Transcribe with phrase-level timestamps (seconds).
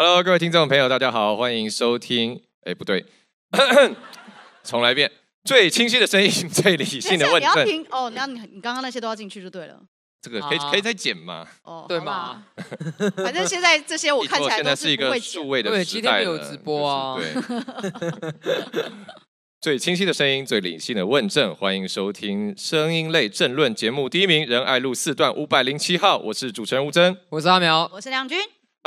[0.00, 2.40] Hello，各位听众朋友，大家好，欢迎收听。
[2.62, 3.04] 哎，不对，
[4.62, 5.10] 重来一遍。
[5.42, 7.52] 最清晰的声音，最理性的 问政。
[7.52, 9.80] 你要听哦，那你你刚刚那些都要进去就对了。
[10.22, 11.44] 这个可以可以再剪吗？
[11.64, 12.44] 哦，对吗？
[13.18, 15.82] 反正现在这些我看起来现在是一个数位的时代。
[15.82, 17.16] 对，今天没有直播啊。
[17.16, 18.92] 对。
[19.60, 24.08] 最清晰的声音，最理性的问政，欢迎收听声音类政论节目。
[24.08, 28.38] 第一名，仁爱路四段五百零七号，我是主持人吴峥，我是阿苗，我是亮君。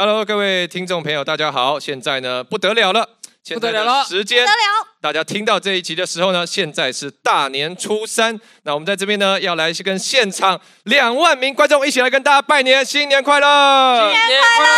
[0.04, 1.80] Hello，各位听众朋友，大家好。
[1.80, 3.08] 现在呢，不得了了，
[3.54, 4.60] 不得了了，时间不得了。
[5.00, 8.36] 大家听到这一集的时候呢，现在是大年初三。
[8.64, 14.12] 那我们在这边呢，要来跟现场两万名观众一起来跟大家拜年，新年快乐！
[14.12, 14.78] 新年快乐！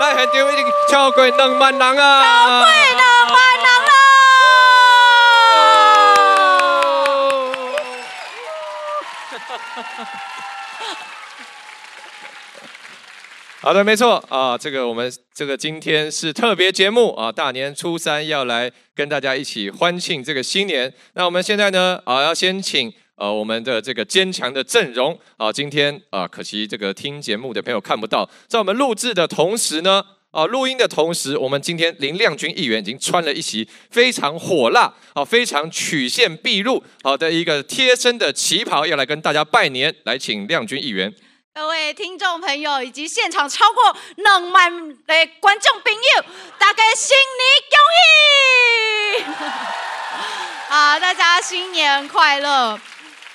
[0.00, 2.24] 来，很丢脸，超过两万人啊！
[2.24, 3.90] 超过两万人了！
[13.62, 20.90] 好的，没错啊，这个我们这个今天是特别节目啊，大年初三要来跟大家一起欢庆这个新年。
[21.12, 41.14] 那我们现在呢啊，要先请呃我们的这个坚强的阵容啊，今天啊，可惜这个听节目的朋友看不到，在我们录制的同时呢啊，录音的同时，我们今天林亮君议员已经穿了一袭非常火辣啊，非常曲线毕露好的一个贴身的旗袍，要来跟大家拜年，来请亮君议员。
[41.52, 46.24] 各位听众朋友以及现场超过两万的观众朋友，
[46.58, 49.42] 大家新年恭喜！
[50.72, 52.80] 啊，大家新年快乐！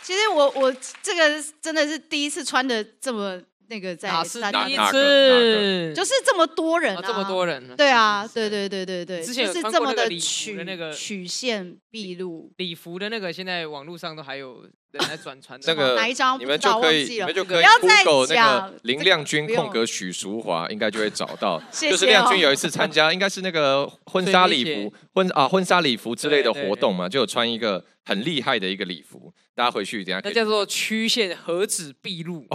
[0.02, 3.42] 其实我我这个真的是第一次穿的这么。
[3.68, 15.60] 那个在是第一次，就是这么多人啊，这么多人，对啊，对对对对对，之前是这么的曲那个曲线毕露，礼服的那个，现在网络上都还有人在转传。
[15.66, 16.40] 那个哪一张？
[16.40, 17.66] 你们就可以，你们就可以。
[17.66, 21.62] Google 那个林亮君空格许淑华，应该就会找到。
[21.72, 29.34] 就是亮君有一次参加，应该是那个婚纱礼服，婚啊婚纱礼服之类的活动嘛，就有穿一个很厉害的一个礼服。
[29.56, 32.46] 大家回去等下，那叫做曲线何止毕露，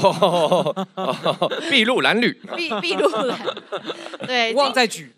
[1.71, 3.41] 筚路蓝缕，筚筚路蓝，
[4.27, 5.11] 对，不忘再举。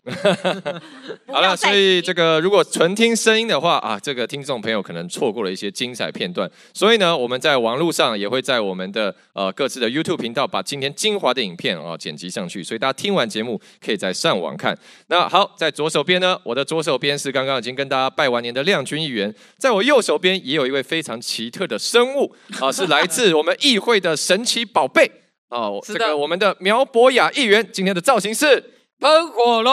[1.26, 6.48] 好了，所以这个如果纯听声音的话啊，这个听众朋友可能错过了一些精彩片段。
[6.72, 14.78] 所以呢，我们在网络上也会在我们的呃各自的 YouTube 频道把今天精华的影片啊剪辑上去，所以大家听完节目可以再上网看。
[15.08, 21.71] 那好，在左手边呢，我的左手边是刚刚已经跟大家拜完年的亮君议员，在我右手边也有一位非常奇特的。
[21.72, 25.10] 的生物啊， 是来自我们议会的神奇宝贝
[25.48, 25.80] 哦。
[25.82, 28.60] 这个我们的苗博雅议员今天的造型是
[29.00, 29.72] 喷火龙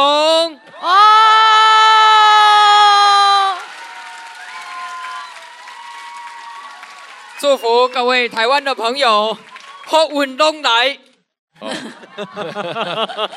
[0.81, 3.57] 哦，
[7.39, 9.37] 祝福各位台湾的朋友，
[9.85, 10.97] 好运龙来。
[11.59, 11.69] 哦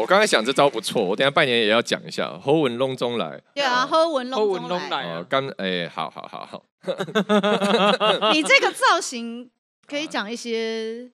[0.00, 2.38] 我刚才想这招不错，我等下拜年也要讲一下。
[2.38, 5.04] 好运龙中来，对啊，好运龙中来。
[5.04, 6.64] 哦，刚哎，好好好好。
[8.32, 9.50] 你这个造型
[9.86, 11.10] 可以讲一些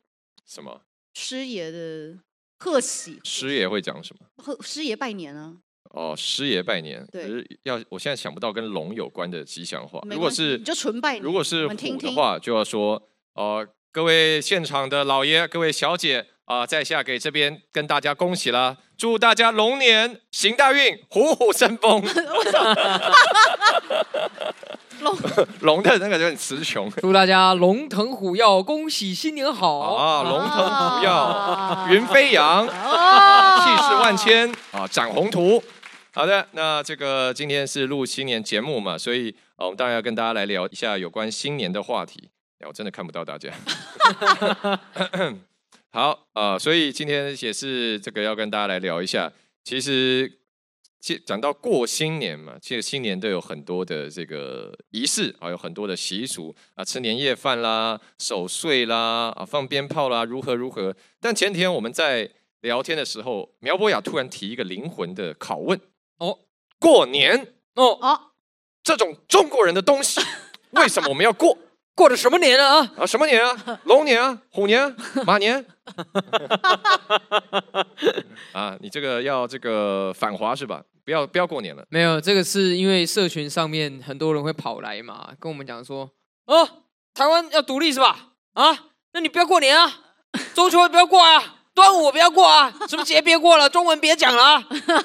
[0.46, 0.82] 什么？
[1.14, 2.16] 师爷的
[2.60, 3.18] 贺喜。
[3.24, 4.26] 师爷会讲什么？
[4.36, 5.56] 贺师爷拜年啊。
[5.90, 7.04] 哦，师爷拜年。
[7.10, 7.44] 对。
[7.64, 10.00] 要，我现在想不到跟龙有关的吉祥话。
[10.08, 11.22] 如果是就纯拜年。
[11.22, 13.02] 如果是虎的话，就要说
[13.34, 16.26] 哦，各位现场的老爷，各位小姐。
[16.46, 22.02] 啊，在下给这边跟大家恭喜了，祝大家龙年行大运，虎虎生风。
[25.00, 25.14] 龙
[25.60, 26.90] 龙的那个就很词穷。
[27.02, 30.22] 祝大家龙腾虎跃，恭喜新年好啊！
[30.22, 35.62] 龙腾虎跃，云飞扬，气势万千啊，展宏图。
[36.12, 42.30] 好的，那这个今天是录新年节目嘛，所以啊我们当然要跟大家来聊一下有关新年的话题。
[42.60, 43.50] 哎我真的看不到大家。
[45.96, 49.32] 好啊、呃，所以今天也是这个要跟大家来聊一下。
[49.64, 50.30] 其实，
[51.24, 60.94] 讲到过新年嘛，其实新年都有很多的这个仪式啊，有很多的习俗啊，吃年夜饭啦，守岁啦，啊，放鞭炮啦，如何如何。
[61.18, 65.80] 但前天我们在聊天的时候，苗博雅突然提一个灵魂的拷问：
[66.18, 66.40] 哦，
[66.78, 68.20] 过年哦哦，
[68.82, 70.20] 这种中国人的东西，
[70.72, 71.56] 为什么我们要过？
[71.96, 72.92] 过的什么年啊？
[72.98, 73.56] 啊，什么年啊？
[73.84, 74.38] 龙年啊？
[74.50, 74.94] 虎年啊？
[75.26, 75.64] 马年？
[78.52, 80.82] 啊，你这个要这个反华是吧？
[81.06, 81.82] 不要不要过年了。
[81.88, 86.10] 没有，这个是因为社群上面很多人会跑来嘛，跟我们讲说，
[86.44, 86.68] 哦，
[87.14, 88.32] 台湾要独立是吧？
[88.52, 88.78] 啊，
[89.12, 89.90] 那你不要过年啊，
[90.54, 94.54] 中秋也不要过啊，端午不要过啊， 什么节别过了，中文别讲了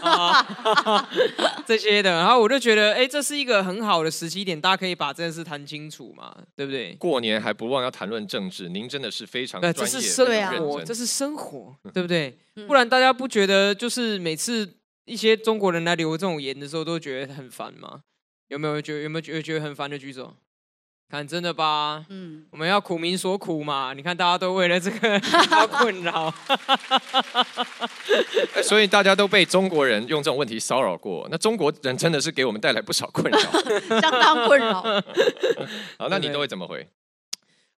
[0.01, 1.09] 啊，
[1.67, 2.11] 这些的。
[2.11, 6.93] 然后我就觉得，哎，这是一个很好的时机点，大家可以把这件事谈清楚嘛，对不对？
[6.93, 10.25] 过年还不忘要谈论政治，您真的是非常专业，这是生
[10.65, 12.37] 活，这是生活，对不对？
[12.65, 17.99] 不然大家不觉得就是每次一些中国人来留这种言的时候，都觉得很烦吗？
[18.47, 20.33] 有没有觉得有没有觉得觉得很烦的举手？
[21.11, 23.91] 看真的吧，嗯，我们要苦民所苦嘛。
[23.93, 25.21] 你看大家都为了这个
[25.51, 26.33] 要困扰，
[28.63, 31.27] 所以大家都被中国人用这种问题骚扰过。
[31.29, 33.37] 那中国人真的是给我们带来不少困扰，
[33.99, 34.81] 相当困扰。
[35.99, 36.87] 好，那你都会怎么回？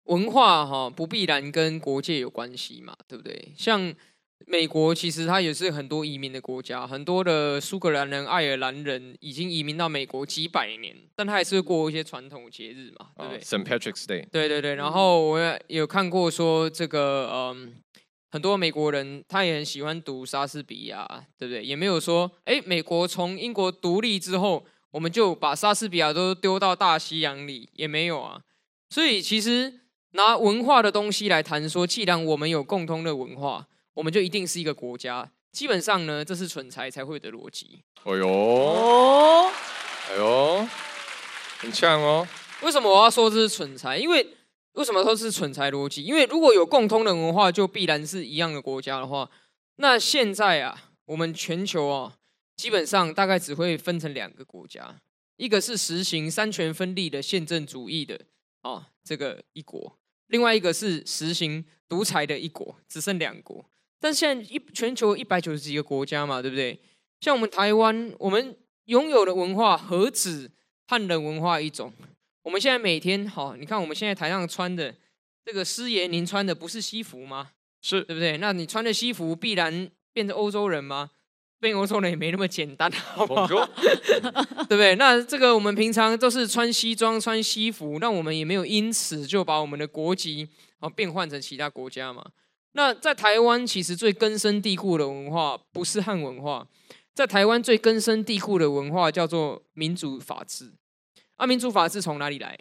[0.04, 3.52] 文化哈不必然跟国界有关系嘛，对不对？
[3.56, 3.94] 像。
[4.46, 13.64] 美国其实它也是很多移民的国家，很多的苏格兰人、爱尔兰人已经移民到美国几百年，但他还是会过一些传统节日嘛，对不对？St.
[13.64, 14.26] Patrick's Day。
[14.30, 17.74] 对对对，然后我也有看过说这个，嗯，
[18.30, 21.06] 很多美国人他也很喜欢读莎士比亚，
[21.38, 21.64] 对不对？
[21.64, 28.40] 也没有说，哎，美国从英国独立之后，我们就把莎士比亚都丢到大西洋里，也没有啊。
[28.90, 29.80] 所以其实
[30.12, 33.68] 拿文化的东西来谈说，既然我们有共通的文化。
[33.94, 37.82] 我们就一定是一个国家，基本上呢，这是蠢材才会的逻辑。
[38.04, 39.50] 哎呦，
[40.08, 40.68] 哎呦，
[41.58, 42.26] 很呛哦。
[42.62, 43.98] 为什么我要说这是蠢材？
[43.98, 44.26] 因为
[44.72, 46.02] 为什么说是蠢材逻辑？
[46.02, 49.30] 因为如果有共通的文化，就必然是一样的国家的话，
[49.76, 52.16] 那现在啊，我们全球啊，
[52.56, 54.96] 基本上大概只会分成两个国家，
[55.36, 58.18] 一个是实行三权分立的宪政主义的
[58.62, 59.98] 啊，这个一国；
[60.28, 63.66] 另外一个是实行独裁的一国，只剩两国。
[64.02, 66.76] 但现在一全球一百九十几个国家嘛，对不对？
[67.20, 68.56] 像我们台湾，我们
[68.86, 70.50] 拥有的文化何止
[70.88, 71.92] 汉人文化一种？
[72.42, 74.92] 我们现在每天好，你看我们现在台上穿的
[75.44, 77.50] 这个师爷，您穿的不是西服吗？
[77.80, 78.38] 是对不对？
[78.38, 81.10] 那你穿的西服必然变成欧洲人吗？
[81.60, 83.46] 变欧洲人也没那么简单，好不好？
[84.68, 84.96] 对不对？
[84.96, 90.48] 那这个我们平常都是穿西装、穿西服，那我们也没有因此就把我们的国籍
[90.80, 92.24] 啊变换成其他国家嘛。
[92.74, 96.66] 那在台湾，其实最根深蒂固的文化不是汉文化，
[97.14, 100.72] 在台湾最根深蒂固的文化叫做民主法治。
[101.36, 102.58] 啊，民主法治从哪里来？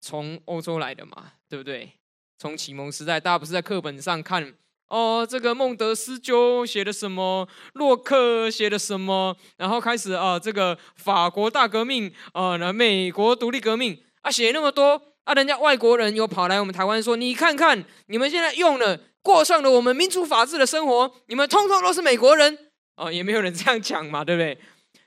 [0.00, 1.92] 从欧洲来的嘛，对不对？
[2.38, 4.52] 从启蒙时代，大家不是在课本上看
[4.88, 18.98] 哦，这个孟德斯鸠写的什么，洛克写的什么，然后开始啊，这个法国大革命啊，那美国独立革命啊，写那么多啊，人家外国人又跑来我们台湾说，你看看你们现在用的。
[19.22, 22.58] 过上了我们民主法治的生活，你们通通都是美国人
[22.96, 24.58] 哦，也没有人这样讲嘛，对不对？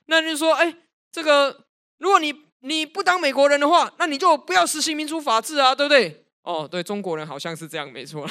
[0.07, 0.75] 那就是说，哎，
[1.11, 1.65] 这个
[1.99, 6.25] 如果你你不当美国人的话，那你就不要实行民主法治啊，对不对？
[6.43, 8.27] 哦，对，中国人好像是这样，没错。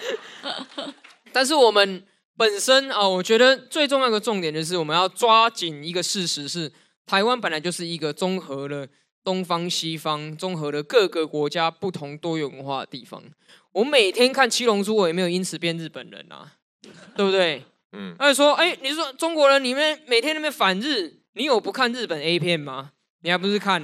[1.32, 2.04] 但是我们
[2.36, 6.72] 本身啊，我觉得最重要的重点就是我们要抓紧一个事实是，
[7.06, 8.86] 台湾本来就是一个综合了
[9.26, 13.20] 东方西方、综合了各个国家不同多元文化的地方。
[13.72, 16.52] 我每天看七龙珠，我也没有因此变日本人啊，
[17.16, 17.64] 对不对？
[17.90, 22.92] 嗯，他就说，哎，你说中国人，你们每天那边反日，你有不看日本 A 片吗？
[23.22, 23.82] 你还不是看，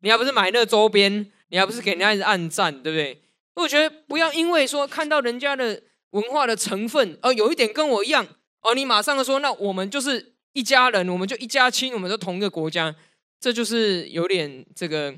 [0.00, 3.22] 你还不是买那个周边，你还不是给人家一直暗赞，对不对？
[3.54, 8.26] 我觉得不要因为说看到人家的文化的成分，哦，有一点跟我一样，
[8.60, 12.94] 哦，你马上说，那我们就是一家人，我们就一家亲，我们都同一个国家，
[13.42, 15.14] 这就是有点这个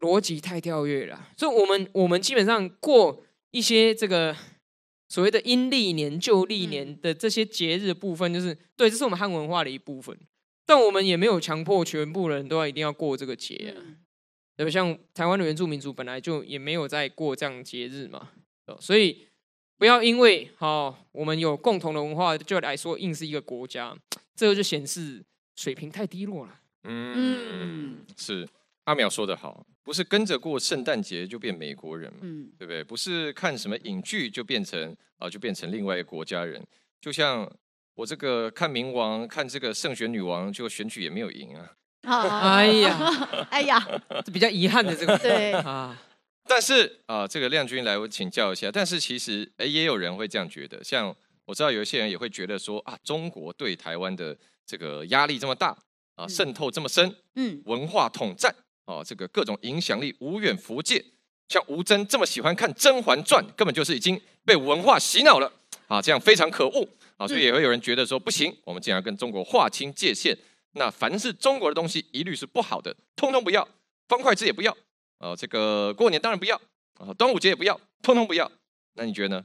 [0.00, 1.30] 逻辑太跳跃了。
[1.36, 3.24] 所以，我们我们基本上过。
[3.54, 4.36] 一些这个
[5.08, 10.18] 所谓的阴历年、旧历年的这些节日部分，就是对，这是我们汉文化的一部分。
[10.66, 13.78] 但我们也没有强迫全部人都要一定要过这个节啊。
[14.56, 14.70] 对吧？
[14.72, 18.30] 像台湾的原住民族本来就也没有在过这样节日嘛。
[18.80, 19.28] 所以
[19.78, 23.96] 不要因为好我们有共同的文化，就来说硬是一个国家，
[24.34, 25.24] 这个就显示
[25.54, 26.60] 水平太低落了。
[26.84, 28.48] 嗯，是
[28.84, 29.66] 阿苗说的好。
[29.82, 32.82] 不是跟着过圣诞节就变美国人，嗯，对不对？
[32.82, 36.66] 不是看什么影剧就变成啊、呃，就变成另外一个国家人。
[37.02, 37.46] 就像
[37.94, 41.70] 我这个看冥王，看这个圣选女王，就选举也没有赢啊。
[42.04, 43.86] 哎呀，哎呀，
[44.24, 45.16] 这比较遗憾的这个。
[45.20, 46.02] 对啊，
[46.46, 48.70] 但是啊、呃，这个亮君来我请教一下。
[48.72, 50.82] 但是其实哎，也有人会这样觉得。
[50.82, 51.14] 像
[51.44, 55.76] 我知道有一些人也会觉得说啊，中国对台湾的这个压力这么大
[56.14, 58.54] 啊，渗透这么深，嗯，文化统战。
[58.86, 61.02] 啊，这个各种影响力无远弗届，
[61.48, 65.50] 像吴峥这么喜欢看《甄嬛传》，根本就是已经被文化洗脑了
[65.86, 66.02] 啊！
[66.02, 67.26] 这样非常可恶啊！
[67.26, 70.36] 所以也会有人觉得说，不行，我们竟然跟中国划清界限。
[70.72, 73.66] 那凡是中国的东西，一律是不好的，通通不要，
[74.06, 74.76] 方块字也不要。
[75.16, 76.60] 啊，这个过年当然不要
[76.98, 78.52] 啊，端午节也不要，通通不要。
[78.96, 79.44] 那你觉得呢？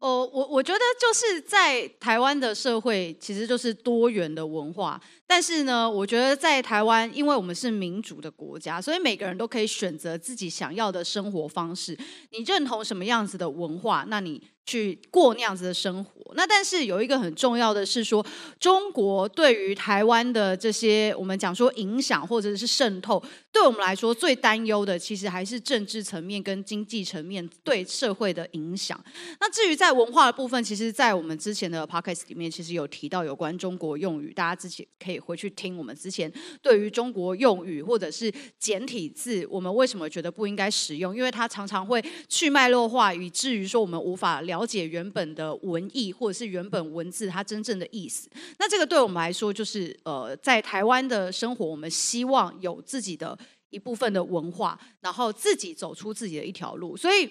[0.00, 5.00] 哦，我我觉得就是在台湾的社会，其实就是多元的文化。
[5.32, 11.98] 但是呢，我觉得在台湾，因为我们是民主的国家，所以每个人都可以选择自己想要的生活方式。
[12.32, 16.20] 你认同什么样子的文化，那你去过那样子的生活。
[16.34, 18.24] 那但是有一个很重要的是说，
[18.60, 29.02] 中国对于台湾的这些我们讲说影响或者是渗透，对我们来说最担忧的，其实还是政治层面跟经济层面对社会的影响。
[29.40, 41.16] 那至于在文化的部分，其实，在我们之前的 podcast 里面，其实有提到有关中国用语，大家自己可以回去听我们之前对于中国用语或者是简体字，我们为什么觉得不应该使用？
[41.16, 46.02] 因为它常常会去脉络化，以至于说我们无法了解原本的文意。
[46.12, 53.38] 或者是原本文字它真正的意思，那这个对我们来说就是呃，在台湾的生活，我们希望有自己的
[53.70, 56.96] 一部分的文化，然后自己走出自己的一条路。
[56.96, 57.28] 所以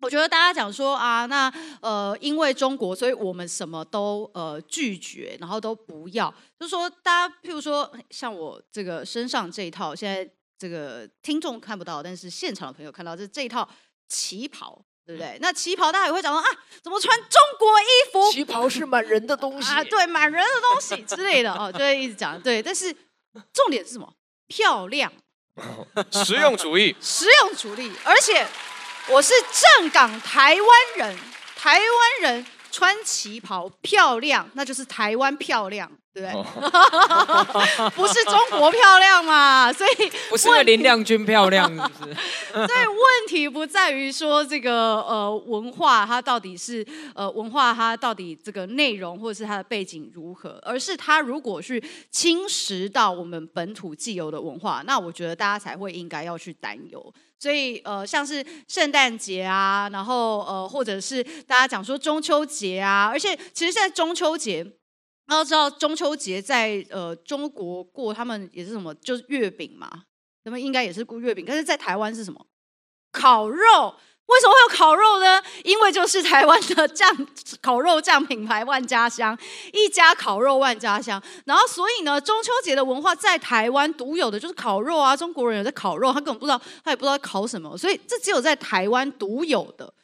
[0.00, 6.32] 我觉得大家讲说啊，那呃，因为中国，所以我们什么都呃拒绝，然后都不要。
[6.58, 13.68] 就是说大家譬如说像我这个身上这一套，现在这个听众看不到，但是现场的朋友看到，这这一套
[14.08, 14.84] 旗袍。
[15.06, 15.38] 对不对？
[15.40, 16.46] 那旗袍大家也会讲说啊，
[16.82, 18.32] 怎么穿中国衣服？
[18.32, 22.42] 旗袍是满人的东西啊，对，满人的东西之类的哦，就会一直讲。
[22.42, 22.92] 对，但是
[23.52, 24.12] 重点是什么？
[24.48, 25.12] 漂亮，
[26.10, 27.92] 实用主义，实用主义。
[28.02, 28.44] 而且
[29.08, 31.16] 我是正港台湾人，
[31.54, 35.90] 台湾人穿旗袍漂亮，那就是台湾漂亮。
[36.12, 37.90] 对，不对？
[37.94, 39.70] 不是中国漂亮嘛？
[39.72, 42.14] 所以不是林亮君漂亮，是不是？
[42.52, 46.84] 所以问题不在于说这个呃文化它到底是
[47.14, 57.14] 呃文化它到底这个内容或者是它的背景如何，而是它如果去侵蚀到我们本土既有的文化，那我觉得大家才会应该要去担忧。
[57.38, 64.66] 所以呃像是圣诞节啊，然后呃或者是大家讲说中秋节啊，而且其实现在中秋节。
[65.28, 68.94] 大家知道中秋节在呃中国过，他们也是什么？
[68.94, 70.04] 就是月饼嘛，
[70.44, 71.44] 他们应该也是过月饼。
[71.44, 72.46] 但是在台湾是什么？
[73.10, 73.96] 烤肉。
[74.26, 75.40] 为什么会有烤肉呢？
[75.62, 77.08] 因为就是台湾的酱
[77.60, 79.38] 烤肉酱品牌万家香，
[79.72, 81.22] 一家烤肉万家香。
[81.44, 89.94] 然后所以呢，中秋节的文化在台湾独有的就是烤肉啊，中国人有在烤肉，他根本不知道，他也不知道烤什么，所以这只有在台湾独有的。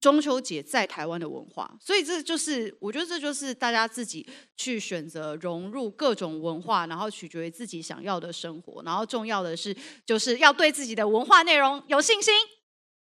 [0.00, 8.82] 中秋节在台湾的文化，所以这就是我觉得这就是大家自己去选择融入各种文化，然后取决于自己想要的生活。
[8.82, 9.74] 然后重要的是，
[10.04, 12.34] 就是要对自己的文化内容有信心。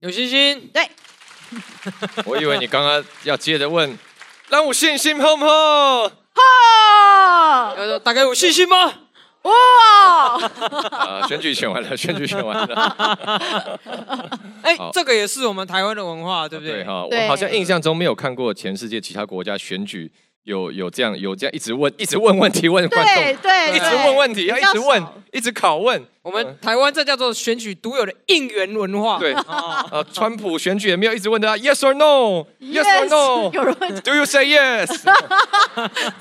[0.05, 0.71] 有信心？
[0.71, 0.87] 对。
[2.27, 3.99] 我以为你刚刚要接着问，
[4.51, 6.11] 让我信心好不好？
[6.35, 7.99] 好。
[8.01, 8.93] 大家有信心吗？
[9.45, 10.37] 哇！
[10.93, 13.81] 啊，选举选完了，选举选完了。
[14.63, 16.83] 哎，这个也是我们台湾的文化，对不对？
[16.83, 20.13] 对哈，我好像印象中没有看过全世界其他国家选举
[20.45, 26.03] 有有这样有这样一直问一直问问题问观众，对对，一直问问题要一直问一直拷问。
[26.23, 29.19] 我们台湾这叫做选举独有的应援文化。
[29.19, 29.35] 对。
[29.91, 35.11] 呃，川普选举也没有一直问他 yes or no，yes or no，有人 do you say yes？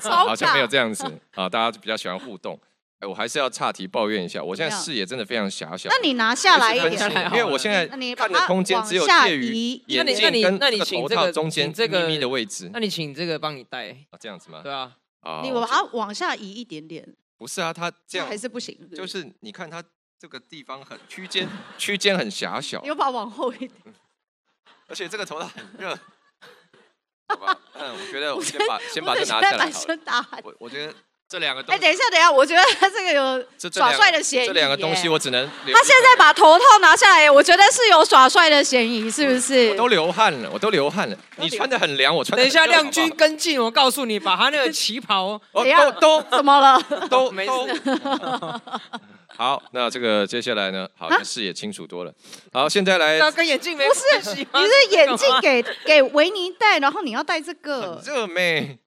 [0.02, 1.04] 好像没有这样子。
[1.34, 2.58] 啊，大家比较喜欢互动。
[3.04, 5.90] 我还是要岔题抱怨一下，我现在视野真的非常狭小。
[5.90, 9.54] 那你拿下来一点，因为我现在看的空间只有介于
[9.86, 12.70] 眼镜跟那个头套中间这个咪咪的位置。
[12.72, 14.60] 那你请这个帮你戴啊，这样子吗？
[14.62, 17.14] 对啊，啊，你把它往下移一点点。
[17.36, 18.76] 不是啊，它这样还是不行。
[18.94, 19.82] 就是你看它
[20.18, 22.80] 这个地方很区间，区间很狭小。
[22.82, 23.70] 你把往后一点。
[24.88, 25.98] 而且这个头套很热。
[27.28, 30.42] 好吧，嗯，我觉得我先把先把这拿下来好了。
[30.44, 30.94] 我我觉得。
[31.26, 34.46] 这两个东西，哎，等一下，等一下，我觉得他这个有耍帅的嫌疑。
[34.46, 35.48] 这两个东西我只能……
[35.48, 39.70] 他现在把头套拿下来，我觉得是有耍帅的嫌疑，是不是？
[39.70, 41.16] 我都流汗了，我都流汗了。
[41.38, 42.36] 你穿的很凉，我穿。
[42.36, 46.80] 等一下，亮君跟进，我告诉你，把他那个旗袍， 都都怎么了？
[47.08, 47.52] 都没事。
[49.36, 50.86] 好，那这个接下来呢？
[50.96, 52.12] 好，视野清楚多了。
[52.52, 53.18] 好，现在来。
[53.32, 54.46] 跟眼镜没不是，你是
[54.90, 58.00] 眼镜给给维尼戴，然后你要戴这个。
[58.06, 58.78] 热妹。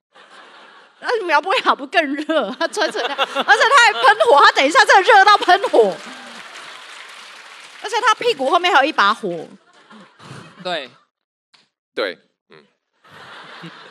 [1.00, 2.50] 那苗博雅不更热？
[2.58, 5.96] 他穿成那样，而且他还喷火，他等一下真的热到喷火，
[7.82, 9.46] 而且他屁股后面还有一把火。
[10.62, 10.90] 对，
[11.94, 12.64] 对，嗯，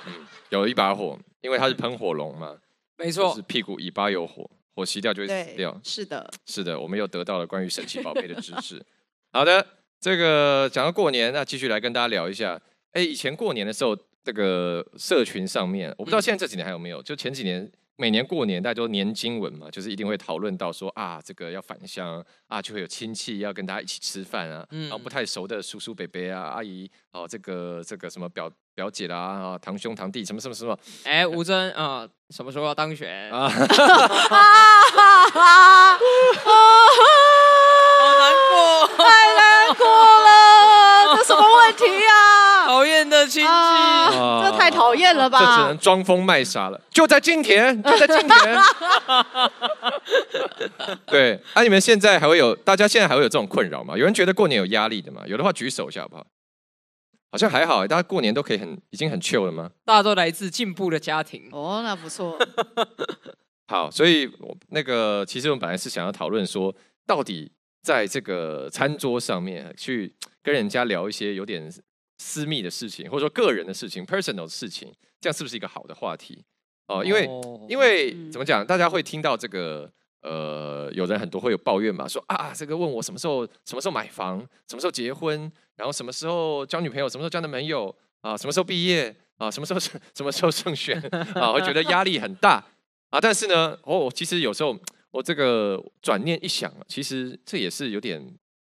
[0.06, 2.58] 嗯，有一把火，因为他是喷火龙嘛，
[2.98, 5.80] 没错，是屁股尾巴有火，火熄掉就会死掉。
[5.84, 8.86] 是的，是的，我们又得到了关于神奇宝贝的知识。
[9.32, 9.66] 好的，
[10.02, 12.60] 这个讲到过年，那继续来跟大家聊一下。
[12.92, 13.98] 哎，以前过年的时候。
[14.28, 17.02] 这个社群上面，我不知道现在这几年还有没有。
[17.02, 33.50] 就前几年每年过年大家都年经文嘛，就是一定会讨论到说啊，这个要返乡啊，就会有亲戚要跟大家一起吃饭啊，嗯、然后不太熟的叔叔伯伯啊、阿姨哦、啊，这个这个什么表表姐啦啊，堂兄堂弟什么什么什么，哎，吴尊啊，什么时候要当选啊？
[43.38, 45.40] 亲戚，这太讨厌了吧？
[45.40, 46.82] 这只能装疯卖傻了。
[46.90, 48.58] 就在今天，就在今天。
[51.06, 53.96] 对，啊，你们现在还会有，大家现在还会有这种困扰吗？
[53.98, 55.22] 有人觉得过年有压力的吗？
[55.28, 56.26] 有的话举手一下好不好？
[57.32, 59.70] 好像还好，大家过年都可以很，已经很 chill 了吗？
[59.86, 61.48] 大家都来自进步的家庭。
[61.52, 62.38] 哦，那不错。
[63.68, 64.30] 好，所以
[64.70, 66.74] 那个其实我们本来是想要讨论说，
[67.06, 67.52] 到底。
[67.84, 70.14] 在这个餐桌上面去
[70.44, 71.72] 跟人家聊一些有点
[72.18, 76.44] 私密的事情，或者说个人的事情、personal 的事情，这样是不是一个好的话题？
[76.88, 77.62] 哦，因为、oh.
[77.70, 91.00] 因为怎么讲，大家会听到这个呃，有人很多会有抱怨嘛，说啊，这个问我什么时候什么时候买房，什么时候结婚，然后什么时候交女朋友，什么时候交男朋友啊，什么时候毕业啊，什么时候什么时候胜选
[91.36, 92.64] 啊，会觉得压力很大
[93.10, 93.20] 啊。
[93.22, 94.78] 但是呢，哦，其实有时候。
[95.10, 98.22] 我这个转念一想，其实这也是有点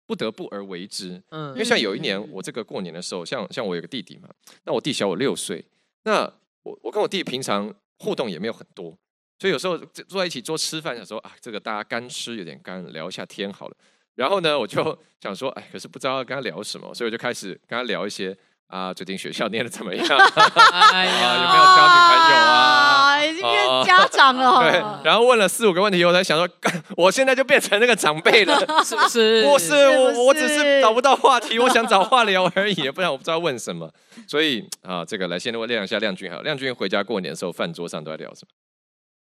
[0.06, 1.22] 不得不而为之。
[1.30, 4.28] 嗯，因为像有一年我这个过年的时候，像像我有个弟弟嘛，
[4.64, 5.64] 那我弟小我六岁，
[6.04, 6.22] 那
[6.62, 8.96] 我我跟我弟平常互动也没有很多，
[9.38, 13.76] 所以有时候坐在一起桌吃饭的时候啊，这个大家干吃有点干，聊一下天好了。
[14.14, 18.36] 然后呢，我就想说，哎，可是不知道要跟他聊什么，所以我就开始跟他聊一些。
[18.72, 20.02] 啊，最近学校念的怎么样？
[20.08, 23.22] 哎呀，有没有交女朋友啊？
[23.22, 24.60] 已经变家长了。
[24.60, 26.48] 对，然后问了四五个问题，我才想说，
[26.96, 29.44] 我现在就变成那个长辈了，是不是？
[29.44, 33.92] 不是，我我只是找不到话题，我想找话聊而已，不然我不知道问什么。
[34.26, 38.48] 所以啊，这个来先问亮一下亮君好，亮君回家过年的时候，饭桌上都在聊什么？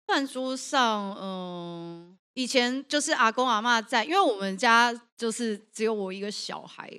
[0.07, 6.91] 饭桌上，嗯，以前就是阿公阿妈在，因为我们家就是只有我一个小孩。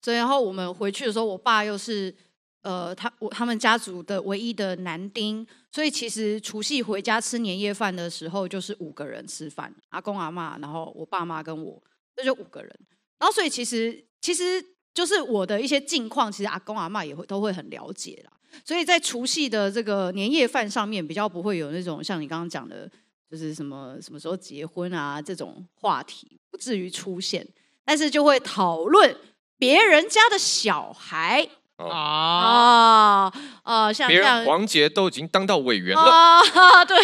[0.00, 2.14] 所以，然后我们回去的时候，我爸又是
[2.62, 11.82] 呃，他我他们家族的唯一的男丁，所以其实除夕回家吃年夜饭的时候，就是五个人吃饭，阿公阿妈，然后我爸妈跟我，
[12.14, 12.70] 这就五个人。
[13.18, 14.64] 然后，所以其实其实
[14.94, 18.32] 就是我的一些近况，其实阿公阿妈也会都会很了解啦。
[18.64, 22.90] 所以在除夕的这个年夜饭上面，比较不会有那种像你刚刚讲的，
[23.30, 27.46] 就是什么什么时候结婚啊这种话题，不至于出现，
[27.84, 29.16] 但是就会讨论。
[29.58, 31.48] 别人家的小孩。
[31.78, 36.02] 啊啊，像别人黄杰都已经当到委员了。
[36.02, 36.42] 啊，
[36.84, 36.96] 对，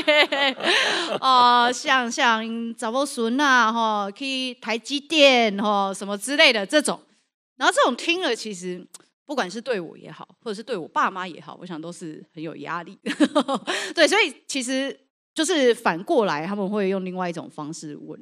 [1.20, 6.98] 哦，像像找波孙啊，哈，去台积电哈，什么之类的这种，
[7.58, 8.82] 然后这种听了，其实
[9.26, 12.98] 不管是对我也好，或者是对我爸妈也好，我想都是很有压力。
[13.94, 14.98] 对，所以其实
[15.34, 18.18] 就是反过来，他们会用另外一种方式问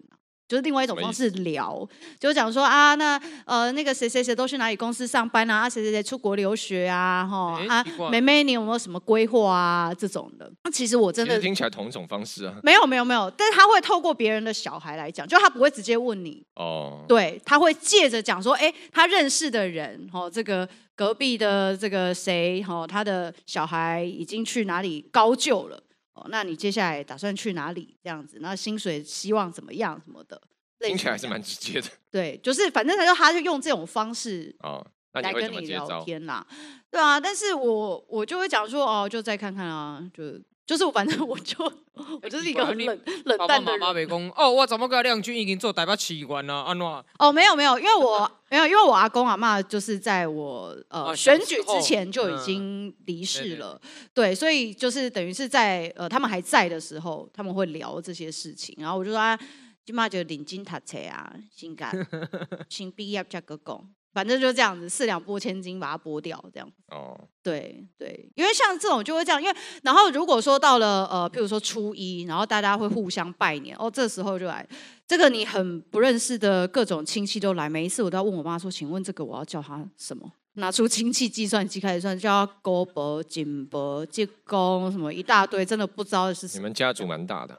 [0.50, 10.50] 就是另外一种方式聊，就讲说啊，那呃那个谁谁谁都去哪里公司上班啊，谁谁谁出国留学啊，哈啊，妹妹你有没有什么规划啊这种的？
[10.64, 25.80] 那其实我真的听起来同一种方式啊，没有没有没有，但是他会透过别人的小孩来讲，就他不会直接问你哦，对，他会借着讲说，哎，他认识的人，哦，这个隔壁的这个谁，哦，他的小孩已经去哪里高就了。
[26.28, 27.96] 那你接下来打算去哪里？
[28.02, 30.00] 这样子，那薪水希望怎么样？
[30.04, 30.40] 什么的，
[30.80, 31.88] 听起来还是蛮直接的。
[32.10, 36.46] 对，就是反正他就他就用这种方式哦，来跟你聊天啦。
[36.90, 40.40] 对啊，但是我我就会讲说哦，就再看看啊，就。
[40.70, 41.56] 就是我，反正我就
[42.22, 43.80] 我就是一个很冷冷淡的人。
[43.80, 46.62] 妈妈讲哦，我怎么跟亮君已经做代表器官了？
[46.62, 46.86] 安怎？
[47.18, 59.36] 哦，没有没有，因为我没有，因为我阿公阿妈就是在我呃、哦、选举之前就已经离世了，嗯、对，对，对，所以就是等于是在呃他们还在的时候，他们会聊这些事情，然后我就说啊，
[59.84, 61.92] 今妈就领金塔车啊，性感，
[62.70, 63.88] 请毕业加个工。
[64.12, 66.68] 反正就这样子，四两拨千斤把它拨掉，这样。
[66.88, 74.66] 哦，对对，因为像这种就会这样，因为然后如果说到了呃，譬如说初一，然后大家会互相拜年，哦，这时候就来，
[75.06, 80.32] 这个你很不认识的各种亲戚都来，每一次我都要问我妈说，请问这个我要叫他什么？
[80.54, 86.60] 拿出亲戚计算机开始算，叫他姑伯、金伯、舅公什么一大堆，真的不知道是什么。
[86.60, 87.56] 你们家族蛮大的。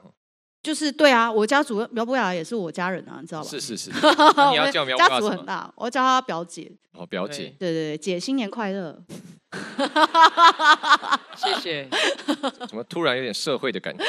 [0.62, 3.48] 就是对啊，我家族苗博雅也是我家人啊，你知道吧？
[3.50, 3.90] 是是是，
[4.50, 6.70] 你要叫苗博雅家族很大，我叫她表姐。
[6.92, 7.54] 哦，表姐。
[7.58, 9.02] 对对对，姐新年快乐。
[11.36, 11.88] 谢谢。
[12.68, 14.04] 怎么突然有点社会的感觉？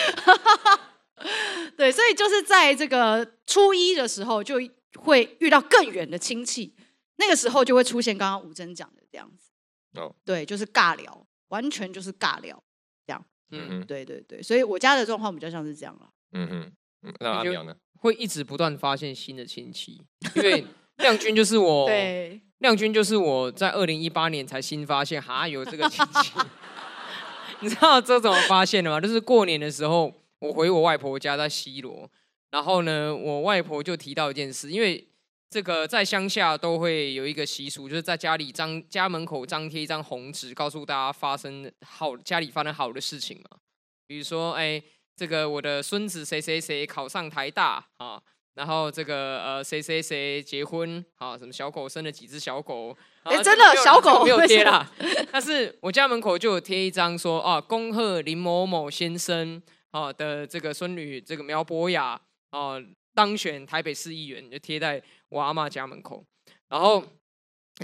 [1.75, 4.55] 对，所以就是在这个初一的时候，就
[4.97, 6.75] 会遇到更远的亲戚，
[7.15, 9.49] 那个时候就会出现刚刚吴真讲的这样子。
[9.99, 10.13] 哦。
[10.23, 12.61] 对，就是尬聊，完全就是尬聊。
[13.07, 16.09] 这样嗯，对对对，所以我家的状况比较像是这样了。
[16.33, 17.75] 嗯哼，那阿苗呢？
[17.99, 20.01] 会一直不断发现新的亲戚，
[20.35, 20.65] 因为
[20.97, 26.31] 亮君就是我， 对，亮君就是我在二零一八年才新发现，哈，有这个亲戚。
[27.61, 28.99] 你知道这怎么发现的吗？
[28.99, 32.09] 就是过年的时候，我回我外婆家在西罗，
[32.51, 35.07] 然后呢，我外婆就提到一件事，因为。
[35.49, 43.57] 这个在乡下都会有一个习俗，就是在家里张家门口张贴一张红纸，告诉大家发生好家里发生好的事情嘛。
[44.07, 44.81] 比如说，哎，
[45.15, 48.21] 这个我的孙子谁谁谁考上台大啊，
[48.55, 54.91] 然后这个呃谁谁谁结婚啊，什么小狗生了几只小狗，哎，真的小狗没有贴啦。
[55.31, 62.19] 但是我家门口就有贴一张说啊，恭贺林某某先生啊的这个孙女这个苗博雅
[62.51, 62.75] 啊
[63.15, 65.03] 当选台北市议员，就贴在。
[65.29, 66.23] 我阿妈家门口，
[66.69, 67.03] 然后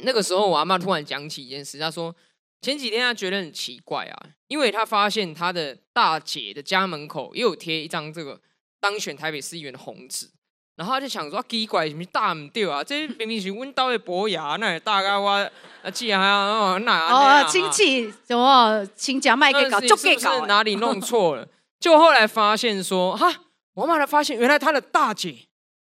[0.04, 2.16] 那个时候我阿妈突然讲起一件事，她说
[2.62, 8.40] 前几天他觉得很奇怪啊，因为他发现他的大姐的家门口也有贴一张这个
[8.80, 10.30] 当选台北市议员的红纸，
[10.76, 12.84] 然后他就想说奇怪，什么大唔对啊？
[12.84, 21.48] 这明明是温刀的伯牙，那大概我啊既然还要那哦亲戚什么亲家卖给搞就给搞，哪里弄错了？
[21.80, 23.34] 就后来发现说哈，
[23.74, 25.36] 我妈才发现原来他的大姐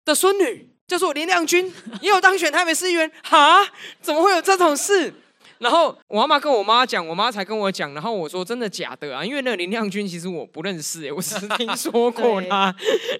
[0.03, 0.71] 的孙女。
[0.88, 3.67] 就是我林亮君也有当选台北市议员，哈？
[4.01, 5.11] 怎么会有这种事？
[5.60, 9.24] 然后我阿妈跟我妈讲，我妈才跟我讲，然后我说真的假的啊？
[9.24, 12.74] 因为那个林亮君其实我不认识，哎，我只是听说过他。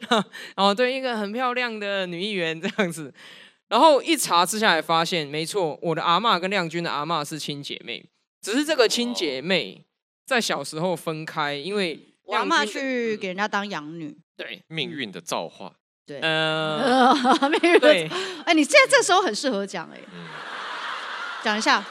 [0.10, 0.24] 对
[0.56, 3.14] 哦，对，一个很漂亮的女议员这样子。
[3.68, 8.06] 然后一查之下来发现，没错，我的阿妈跟亮君的阿妈是亲姐妹，
[8.42, 9.86] 只是这个亲姐妹
[10.26, 15.72] 在小时候分开，因为我阿妈去给人家当养女，对，命运的造化。
[16.06, 17.12] 对，呃，
[17.82, 18.08] 对，
[18.46, 19.98] 哎，你现在这时候很适合讲，哎，
[21.44, 21.84] 讲一下，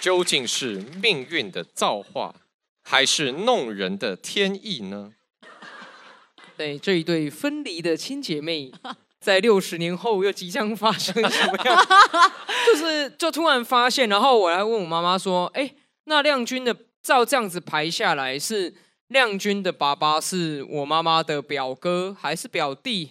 [0.00, 2.34] 究竟是命运的造化，
[2.82, 5.12] 还是弄人的天意呢？
[6.56, 8.72] 对，这一对分离的亲姐妹，
[9.20, 11.86] 在 六十年后又即将发生什么样？
[12.66, 18.74] 就是，就突然发现，然后我来问我妈妈说，哎，那亮君的照这样子排下来是？
[19.08, 23.10] 亮君的爸爸是我妈妈的表哥还是表弟？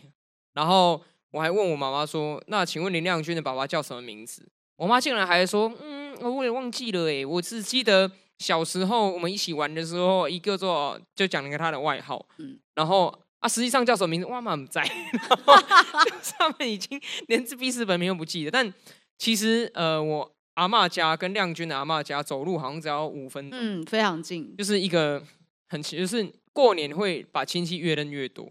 [0.54, 4.48] 然后我还问我妈妈说：“那请问林亮君的爸爸叫什么名字？”
[4.78, 18.52] 我妈竟然还说：“嗯，我也忘记了哎，我只记得小时候我们一起玩的时候，一个做就讲了一个他的外号，嗯，然后啊，实际上叫什么名字，我妈妈不在， 就是他们已经连这记事本名都不记得。
[18.52, 18.74] 但
[19.18, 25.24] 其实呃，我阿嬷家跟亮君的阿嬷家走路好像只要五分钟，嗯，非常近，就是一个。
[25.70, 28.50] 很奇，就是过年会把亲戚越认越多，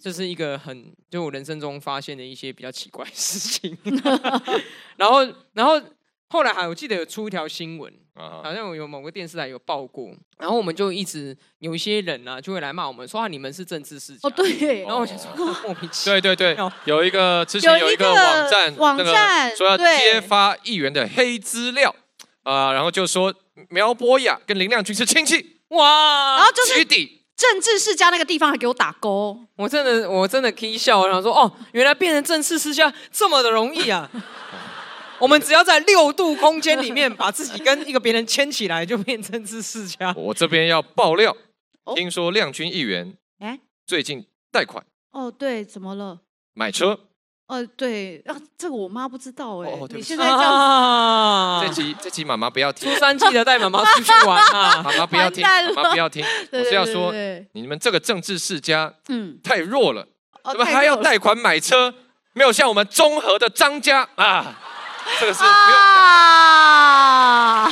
[0.00, 3.76] 这是一个很就我人生中发现的一些比较奇怪的事情。
[4.96, 5.78] 然后，然后
[6.30, 10.10] 后来还我记得有出一条新闻，好像有某个电视台有报过。
[10.38, 14.28] 然后我们就一直有一些人呢、啊，就会来骂我们，说你们是政治世家。
[14.28, 14.82] 哦，对。
[14.82, 16.20] 然后我就说莫名其妙。
[16.20, 21.94] 对对对，有一个之前有一个网站，网站说要揭发议员的黑资料
[22.42, 23.34] 啊，然后就说
[23.70, 25.56] 苗博雅跟林亮君是亲戚。
[25.68, 26.36] 哇！
[26.36, 26.84] 然后就是
[27.36, 34.10] 政治世家那个地方还给我打勾，我真的我真的可以笑，然后说哦，原来变成政治世家这么的容易啊！
[35.18, 40.12] 我们只要在六度空间里面把自己跟一个别人牵起来，就变政治世家。
[40.16, 41.36] 我这边要爆料，
[41.96, 46.20] 听说亮君议员哎最近贷款哦，对，怎么了？
[46.54, 47.00] 买车。
[47.48, 49.70] 呃，对，啊，这个我妈不知道哎。
[49.70, 52.92] 哦，你现在这样， 这集这集妈妈不要听。
[52.92, 54.82] 初三记得带妈妈出去玩啊！
[54.84, 56.22] 妈妈不要听，妈妈不要听。
[56.52, 57.10] 我是要说，
[57.52, 60.06] 你们这个政治世家，嗯，太弱了。
[60.44, 61.94] 怎么还要贷款买车？
[62.34, 64.60] 没有像我们中和的张家啊，
[65.20, 65.52] 这个是不用。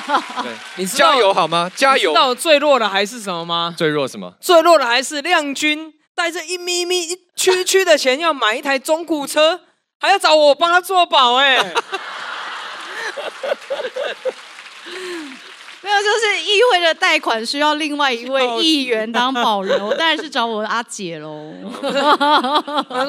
[0.43, 1.71] 对，你加油好吗？
[1.75, 2.11] 加油！
[2.11, 3.75] 知道最弱的还是什么吗？
[3.77, 4.35] 最弱什么？
[4.41, 5.93] 最弱的还是亮君。
[6.15, 9.61] 带着一咪咪一区区的钱要买一台中古车，
[10.01, 11.57] 还要找我帮他做保哎，
[15.83, 21.53] 没有，就是议会的贷款需要另外一位议员当保人，我当然是找我的阿姐喽。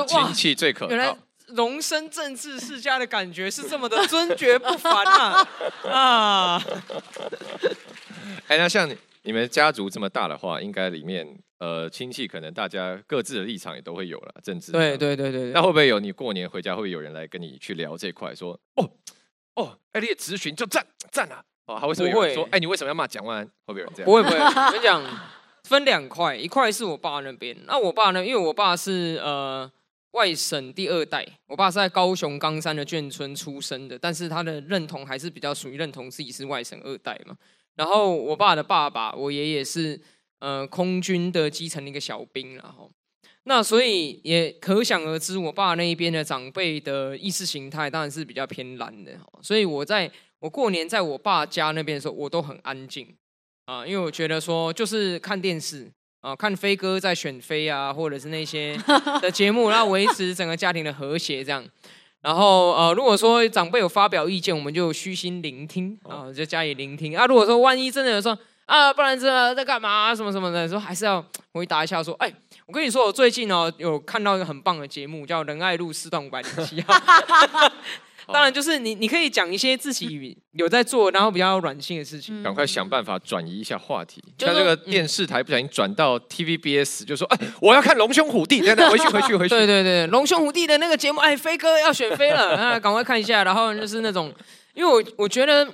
[0.06, 1.16] 亲戚最可靠，原来
[1.48, 5.48] 荣升政治世家的感觉是这么的尊爵不凡啊！
[5.90, 6.64] 啊，
[8.48, 11.38] 哎，那像你你们家族这么大的话，应该里面。
[11.60, 14.72] 呃，亲戚可能大家各自的立场也都会有了，政治。
[14.72, 15.50] 对对对对。
[15.54, 18.36] 那会不会有你过年回家，会不会有人来跟你去聊这块？
[18.36, 18.88] 说哦
[19.56, 21.44] 哦，哎，你的咨询就赞赞啊！
[21.66, 23.46] 哦，还会说有人说，哎，你为什么要骂蒋万安？
[23.66, 24.06] 会不会有人这样？
[24.06, 24.38] 不会不会。
[24.38, 25.04] 我跟你讲，
[25.66, 27.58] 分两块，一块是我爸那边。
[27.66, 28.24] 那我爸呢？
[28.24, 29.68] 因为我爸是呃
[30.18, 37.38] 外省第二代，我爸是在高雄冈山的眷村出生的，但是他的认同还是比较属于认同自己是外省二代嘛。
[37.76, 40.02] 然后我爸的爸爸，我爷爷是
[40.40, 42.92] 呃空军的基层的一个小兵，然后
[43.44, 49.12] 那所以也可想而知，我爸那一边的长辈的意识形态当然是比较偏蓝的。
[49.44, 53.16] 所以我在我过年在我爸家那边的时候，我都很安静
[53.66, 55.88] 啊，因为我觉得说就是看电视
[56.22, 58.78] 啊，看飞哥在选妃啊，或者是那些
[59.22, 61.64] 的节目，然后维持整个家庭的和谐这样。
[62.22, 67.26] 然后呃，如果说长辈有发表意见，我们就虚心聆听啊，就加以聆听啊。
[67.26, 72.34] 如果说万一真的有说啊，不然这在干嘛啊，什么什么的，说还是要回答一下说，哎，
[72.66, 76.94] 我跟你说，我最近哦有看到一个很棒的节目，叫《仁爱路四段五百零七号》。
[78.34, 82.44] 当然，就是你，你可以讲一些自己有在做，然后比较软性的事情。
[82.44, 84.24] 赶快想办法转移一下话题。
[84.38, 89.50] 像这个电视台不小心转到 TVBS，就说：“哎，我要看龙兄虎弟。”等等，回去，回去，回去。
[89.56, 93.44] 对对对，龙兄虎弟的那个节目，哎，飞哥要选飞了，啊，赶快看一下。
[93.44, 94.34] 然后就是那种，
[94.74, 95.68] 因为我我觉得。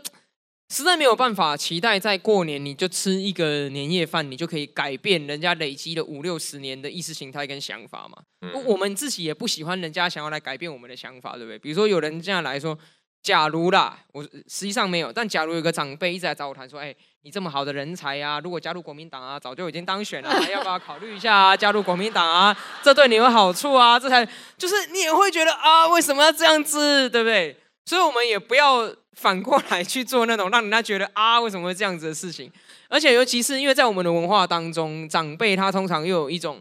[0.73, 8.17] 实在没有办法期待在过年你就吃一个年夜饭，你就可以改变人家累积了五六十年的意识形态跟想法嘛。
[8.41, 11.59] 嗯、我们自己也不喜欢人家想要来改变我们的想法，对不对？
[11.59, 12.75] 比如说有人这样来说，
[13.21, 21.55] 假如啦，我实际上没有，但假如有个长辈一直来找我谈说，哎，你这么好的人才啊，如果加入国民党啊，早就已经当选了，要不要考虑一下啊？
[21.55, 27.55] 加入国民党啊，这对你有好处啊，这才就是你也会觉得啊，为什么要这样子，对不对？
[27.85, 28.91] 所以我们也不要。
[29.13, 32.51] 反过来去做那种让人家觉得啊，为什么会这样子的事情？
[32.89, 36.59] 而且尤其是因为在我们的文化当中，长辈他通常又有一种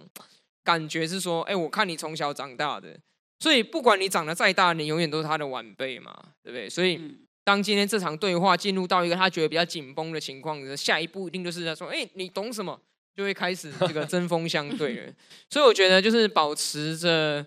[0.65, 2.97] 感觉是说，哎，我看你从小长大的，
[3.39, 6.71] 所以不管你长得再大，你永远都是他的晚辈嘛，对不对？
[6.71, 7.01] 所以
[7.45, 12.81] 当今天这场对话进入到一个他觉得比较紧绷的情况的时候，下一步一定就是他说，哎，你懂什么？
[13.15, 15.13] 就会开始这个针锋相对了。
[15.51, 17.45] 所以我觉得就是保持着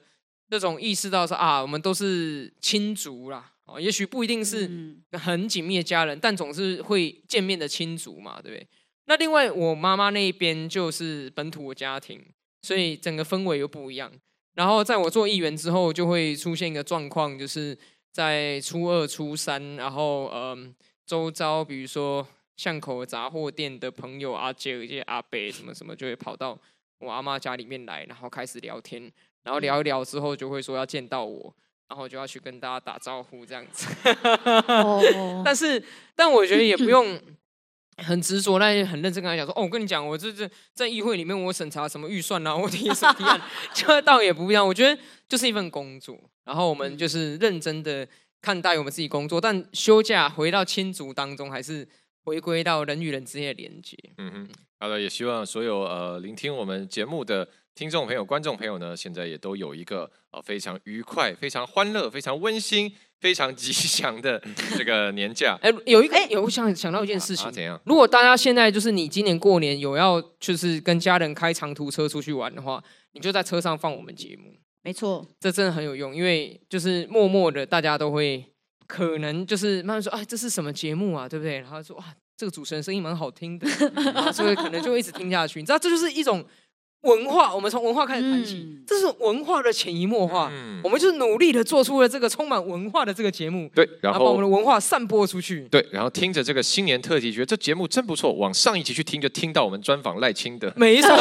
[0.48, 3.54] 这种意识到说啊，我们都是亲族啦。
[3.66, 4.70] 哦，也许不一定是
[5.14, 8.68] 很紧密的家人，但总是会见面的亲族嘛，对不对？
[9.08, 12.24] 那另外，我妈妈那一边就是本土的家庭，
[12.62, 14.12] 所以整个氛围又不一样。
[14.54, 17.78] 然后在我做议员之后，就会出现一个状况，就是
[18.12, 20.74] 在初二、初三，然后嗯，
[21.06, 22.26] 周遭比如说
[22.56, 26.58] 巷口杂货店的朋友阿姐、一些阿伯什么什么，就会跑到
[27.00, 29.12] 我阿妈家里面来，然后开始聊天，
[29.44, 31.56] 然后聊一聊之后，就会说要见到我。
[31.88, 33.88] 然后就要去跟大家打招呼这样子，
[35.46, 35.82] 但是
[36.16, 37.20] 但我觉得也不用
[38.04, 43.40] 很执着，那很认真跟他讲说，哦，我跟你讲，我这这在议会里面我审查什么预算啊，我提什么提案，
[43.74, 44.68] 这倒也不一样。
[44.68, 48.08] 我觉得就是一份工作，然后我们就是认真的
[48.42, 51.88] 看待我们自己工作，但休假回到亲族当中，还是
[52.26, 53.96] 回归到人与人之间的连接。
[54.18, 57.48] 嗯哼，好的，也希望所有呃聆听我们节目的。
[57.76, 64.42] 听众朋友、观众朋友呢，现在也都有一个呃非常愉快、非常欢乐、非常温馨、 非常吉祥的
[64.78, 65.60] 这个年假。
[65.62, 67.82] 哎，有一个，有我想想到一件事情，啊啊、怎样？
[67.86, 74.56] 如果大家现在就是你今年过年有要就是跟家人开长途车出去玩的话，你就在车上放我们节目。
[74.82, 78.46] 没错，这真的很有用，因为就是默默的大家都会
[78.88, 81.28] 可能就是慢慢说，哎，这是什么节目啊？
[81.28, 81.60] 对不对？
[81.60, 82.06] 然后说哇，
[82.38, 83.68] 这个主持人声音蛮好听的，
[84.34, 85.60] 所以可能就一直听下去。
[85.60, 86.46] 你知道，这就是一种。
[87.06, 90.50] 文化，我们从文化开始谈起，嗯、这是文化的潜移默化。
[90.52, 95.62] 嗯、我们就是努力的做出了这个充满文化的这个节目，对，然后把我们的文化散播出去。
[95.70, 98.34] 对，然后听着这个新年特辑，觉得这节目真不错。
[98.34, 100.74] 往上一集去听，就听到我们专访赖清德。
[100.76, 101.10] 没错。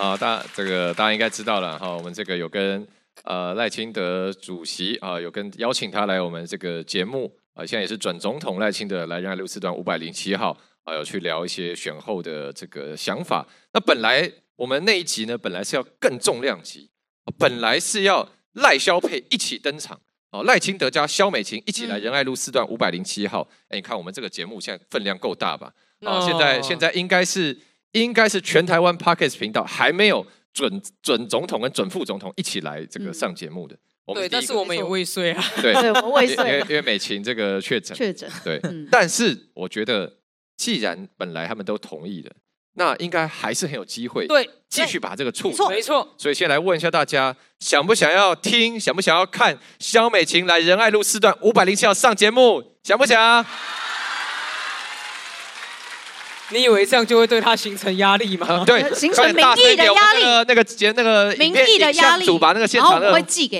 [0.00, 2.86] 啊，大这个大家应该知道了哈，我们这个有跟
[3.24, 7.30] 呃赖清德主席啊，有跟邀请他来我们这个节目。
[7.56, 13.48] 啊，现在也是准总统赖清德来仁爱路四段五百零七号啊，要去聊一些选后的这个想法。
[13.72, 16.90] 那本来我们那一集呢，本来是要更重量级，
[17.38, 19.98] 本来是要赖萧配一起登场
[20.32, 23.48] 哦，赖清德加萧美琴一起来仁爱路四段五百零七号。
[23.68, 25.72] 哎，你看我们这个节目现在分量够大吧？
[26.00, 27.58] 啊，现在现在应该是
[27.92, 33.74] 应该是全台湾 Podcast 频道还没有准准总统跟准副总统一起来这个上节目的。
[33.74, 33.78] 嗯
[34.14, 35.44] 对，但是我们也未遂啊。
[35.60, 36.36] 对，对，我们未遂。
[36.36, 37.96] 因为因为美琴这个确诊。
[37.96, 38.30] 确诊。
[38.44, 40.18] 对，但是我觉得，
[40.56, 42.30] 既然本来他们都同意了，
[42.74, 44.26] 那应该还是很有机会。
[44.26, 45.68] 对，继续把这个促成。
[45.68, 46.14] 没错。
[46.18, 48.78] 所以先来问一下大家，想不想要听？
[48.78, 52.76] 想不想要看萧美琴来仁爱路四段五百零七号上节目？
[52.82, 53.44] 想不想？
[56.50, 58.62] 你以为这样就会对他形成压力吗？
[58.66, 60.22] 对，形成民意的压力。
[60.46, 63.12] 那个节那个民意的压力，组把那个现场的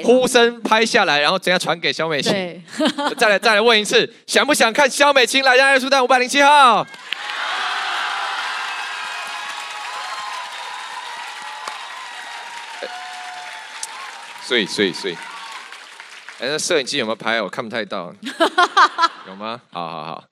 [0.04, 2.32] 呼声拍下来，然后等下传给肖美琴？
[2.32, 2.62] 对，
[3.18, 6.86] 再来再来问一次，想不想看肖美琴来仁爱路四段五百零七号？
[14.44, 15.14] 所以，所以，所以，
[16.38, 17.42] 哎，那摄影机有没有拍？
[17.42, 18.14] 我看不太到，
[19.26, 19.60] 有吗？
[19.72, 20.24] 好好好，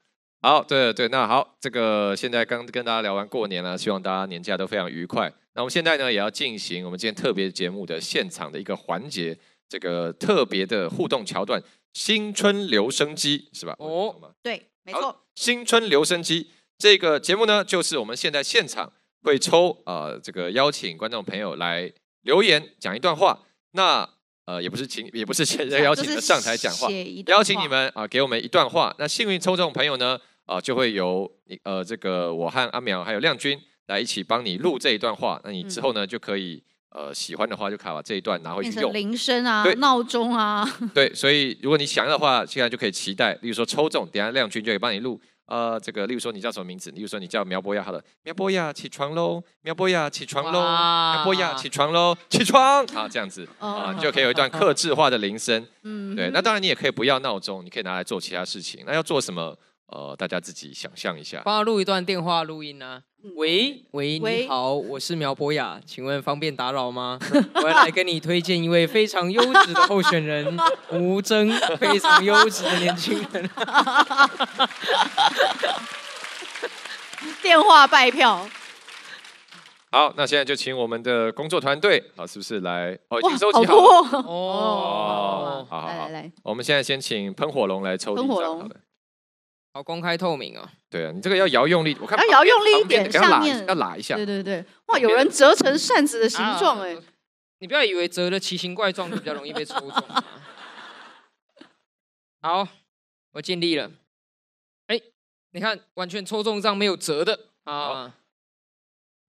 [0.44, 5.32] 好，对对，那好，这个现在刚跟大家聊完过年了，希望大家年假都非常愉快。
[5.54, 9.34] 那我们现在呢，也要进行我们今天特别节目的现场的一个环节，
[9.70, 11.62] 这个特别的互动桥段——
[11.94, 13.74] 新春留声机，是吧？
[13.78, 15.18] 哦，对，没错。
[15.34, 23.40] 新春留声机这个节目呢，就是我们现在现场会抽啊、呃，这个邀请观众朋友来留言讲一段话。
[23.72, 24.06] 那
[24.44, 26.90] 呃，也不是请，也不是现 在邀请的上台讲话，
[27.28, 28.94] 邀请你们啊、呃，给我们一段话。
[28.98, 31.30] 那幸运抽中朋友呢，啊、呃，就会由
[31.62, 35.40] 呃这个我和阿苗还有亮君来一起帮你录这一段话。
[35.44, 38.92] 那你之后呢，就可以呃喜欢的话，就可以把这一段拿回去用。
[38.92, 40.64] 铃声啊，闹钟啊。
[40.94, 43.32] 对，所以如果你想要的话，现在就可以期待。
[43.42, 45.20] 例如说抽中，等下亮君就可以帮你录。
[45.46, 46.90] 呃，这个，例如说你叫什么名字？
[46.92, 55.66] 例如说你叫苗博雅，好了，苗博雅起床喽，苗博雅起床喽，苗博雅起床喽，起床，好，这样子啊，你就可以有一段克制化的铃声。
[55.82, 58.84] 嗯，对，那当然你也可以不要闹钟，你可以拿来做其他事情。
[58.86, 59.54] 那要做什么？
[59.86, 61.42] 呃，大家自己想象一下。
[61.44, 63.02] 帮他录一段电话录音呢？
[63.36, 67.18] 喂喂，你好，我是苗博雅，请问方便打扰吗？
[67.54, 70.54] 我要来跟你推荐一位非常优质的候选人
[70.90, 73.48] 吴峥，非常优质的年轻人。
[77.40, 78.46] 电话拜票。
[79.90, 82.98] 好，那现在就请我们的工作团队，啊，是不是来？
[83.08, 83.80] 哦，已经收集好了。
[84.26, 88.76] 哦，好好好，来来来，我们现在先请喷火龙来抽一张，好的。
[89.74, 90.72] 好公开透明啊！
[90.88, 94.14] 对啊，你这个要摇用力，我看要摇用力一点，下面要拉一下。
[94.14, 96.96] 对对对，哇，有人折成扇子的形状哎！
[97.58, 100.04] 你不要以为折的奇形怪状就比较容易被抽中。
[102.40, 102.68] 好，
[103.32, 103.90] 我尽力了。
[104.86, 105.00] 哎，
[105.50, 108.14] 你看，完全抽中一张没有折的啊！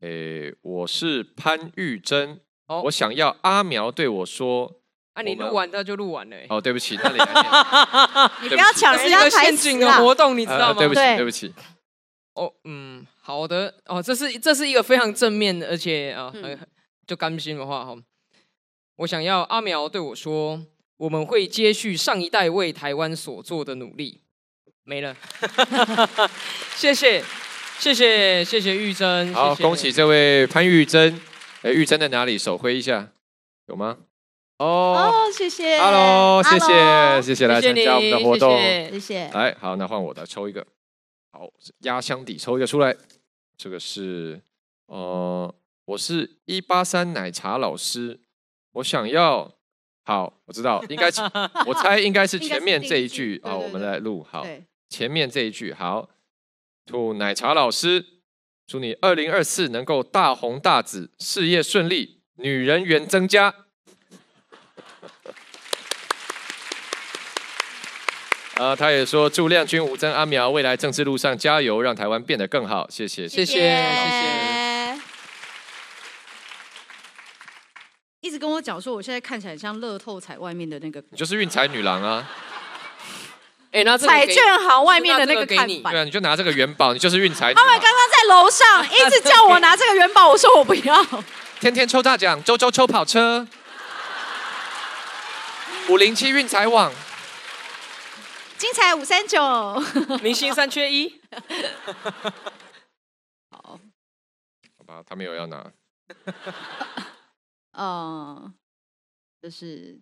[0.01, 2.39] 哎，我是潘玉珍，
[2.83, 4.79] 我想要阿苗对我说。
[5.15, 6.35] 啊，你录完它就录完了。
[6.49, 7.17] 哦，对不起，那你
[8.43, 10.75] 你不要抢人家陷阱的活动，你知道吗？
[10.77, 11.53] 对不起，对不起。
[12.33, 13.73] 哦，嗯，好的。
[13.85, 16.59] 哦，这是这是一个非常正面，而且啊，很
[17.07, 17.95] 就甘心的话哈。
[18.97, 20.61] 我想要阿苗对我说，
[20.97, 24.21] 我们会接续上一代为台湾所做的努力。
[24.83, 25.15] 没了，
[26.75, 27.23] 谢谢，
[27.79, 29.33] 谢谢，谢谢玉珍。
[29.33, 31.19] 好，恭喜这位潘玉珍。
[31.61, 32.37] 哎，玉珍在哪里？
[32.37, 33.09] 手挥一下，
[33.67, 33.97] 有吗？
[34.57, 39.27] 哦，谢谢，Hello，谢谢，谢谢来参加我们的活动，谢谢。
[39.33, 40.65] 来，好，那换我来抽一个，
[41.33, 42.95] 好，压箱底抽一个出来，
[43.57, 44.41] 这个是，
[44.85, 48.21] 呃，我是一八三奶茶老师，
[48.75, 49.51] 我想要，
[50.05, 51.21] 好，我知道， 应该是，
[51.67, 54.47] 我猜应该是前面这一句啊，我们来录，好，
[54.87, 56.09] 前面这一句，好，
[56.85, 58.05] 祝奶茶老师，
[58.65, 63.53] 祝你二零二四能够大红大紫，事业顺利，女人缘增加。
[68.55, 72.89] 啊，他也说祝亮君、吴峥、阿苗未来政治路上加油，让台湾变得更好。
[72.89, 74.99] 谢谢，谢谢，谢谢。
[78.21, 82.27] 一直跟我讲说，我现在看起来像乐透彩外面的那个，你就是运彩女郎啊。
[83.71, 87.53] 哎，那彩券行外面的那个看板，对啊，你就拿这个元宝，你就是运彩。
[87.53, 91.05] 他们刚刚在楼上一直叫我拿这个元宝，我说我不要。
[91.59, 93.45] 天天抽大奖，周周抽跑车，
[95.89, 96.89] 五零七运彩网。
[98.57, 99.39] 精彩五三九，
[100.23, 101.21] 明星三缺一。
[103.51, 103.79] 好，
[104.77, 105.71] 好吧，他没有要拿。
[107.73, 108.53] 嗯，
[109.41, 109.99] 这是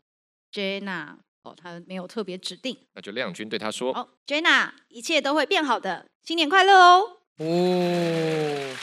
[0.51, 2.77] Jenna 哦，他没有特别指定。
[2.93, 8.75] 那就亮君对他说：“哦，Jenna，一切都会变好的，新年快乐哦。”哦。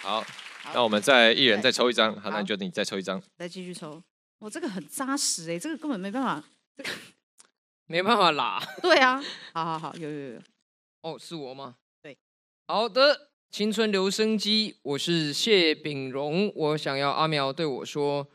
[0.00, 0.24] 好，
[0.72, 2.18] 那我们再一人再抽一张。
[2.20, 3.22] 好，那就你再抽一张。
[3.36, 4.02] 再继续抽。
[4.38, 6.42] 我这个很扎实哎，这个根本没办法。
[6.76, 6.90] 这个
[7.86, 10.40] 没办法啦， 对啊，好好好，有有有，
[11.02, 11.76] 哦，是我吗？
[12.02, 12.16] 对，
[12.66, 18.26] 好的，青春留声机，我是谢炳荣，我想要阿苗对我说，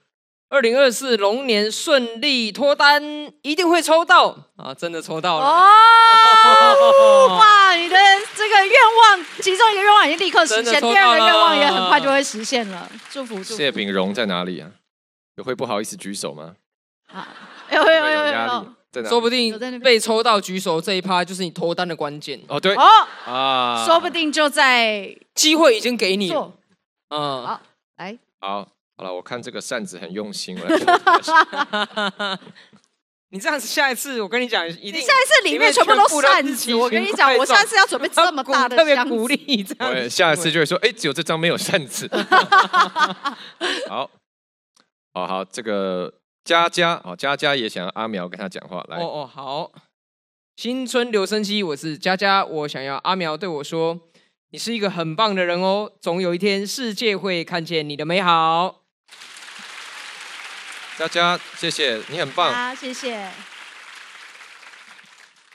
[0.49, 3.03] 二零二四龙年顺利脱单，
[3.41, 7.95] 一定会抽到啊，真的抽到了，哦， 哇，你的
[8.35, 13.55] 这个愿望，其中一个愿望已经立刻实现，第二个愿望也很快就会实现了，祝福祝福。
[13.55, 14.71] 谢炳荣在哪里啊？
[15.35, 16.55] 有会不好意思举手吗？
[17.07, 17.27] 啊。
[17.75, 18.25] 有有有有
[19.03, 22.59] 有，说不定被抽到举手这一趴就是你脱单的关键哦。
[22.59, 22.83] 对哦
[23.25, 26.51] 啊，说不定就在机会已经给你了。
[27.09, 27.61] 嗯，好，
[27.97, 28.67] 来，好，
[28.97, 32.39] 好了，我看这个扇子很用心了。
[33.31, 36.73] 你这样子，下一次我跟你讲，一定下一次里面全部都扇子。
[36.73, 39.93] 我跟你讲，我下次要准备这么大的，特别鼓励这样。
[39.93, 42.09] 对，下一次就会说，哎，只有这张没有扇子。
[43.87, 44.09] 好，
[45.13, 46.11] 好好，这个。
[46.43, 48.97] 佳佳，哦，佳佳也想要阿苗跟他讲话，来。
[48.97, 49.71] 哦哦，好。
[50.55, 54.01] 新春留声机，我是佳佳，我想要阿苗对我说
[54.51, 58.83] ：“你是一个很棒的人哦，总有一天世界会看见你的美好。
[60.99, 62.51] ”佳佳，谢谢你很棒。
[62.51, 63.31] 啊，谢谢。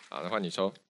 [0.08, 0.72] 好，那换你抽。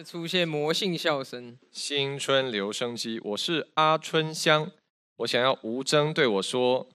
[0.00, 1.58] 就出现魔性笑声。
[1.70, 4.70] 新春留声机，我是阿春香，
[5.16, 6.88] 我想要吴征对我说：“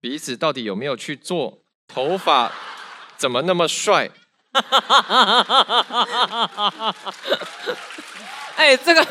[0.00, 1.58] 鼻子到底有没有去做？
[1.86, 2.50] 头发
[3.18, 4.08] 怎么那么帅？”
[8.56, 9.06] 哎，这个。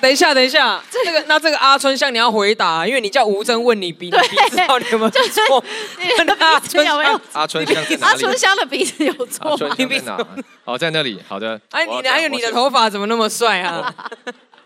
[0.00, 4.18] 等一下，等一下，这个那这个阿春香你要回答，因为你叫吴峥问你鼻， 鼻
[4.50, 5.64] 子到底有没有错？
[6.00, 7.20] 你的鼻子有没有？
[7.32, 7.84] 阿春香？
[8.00, 9.56] 阿春香的鼻子有错？
[9.76, 10.26] 你鼻子在哪？
[10.64, 11.20] 好，在那里。
[11.28, 11.60] 好的。
[11.70, 13.94] 哎，你还有你的头发怎么那么帅啊？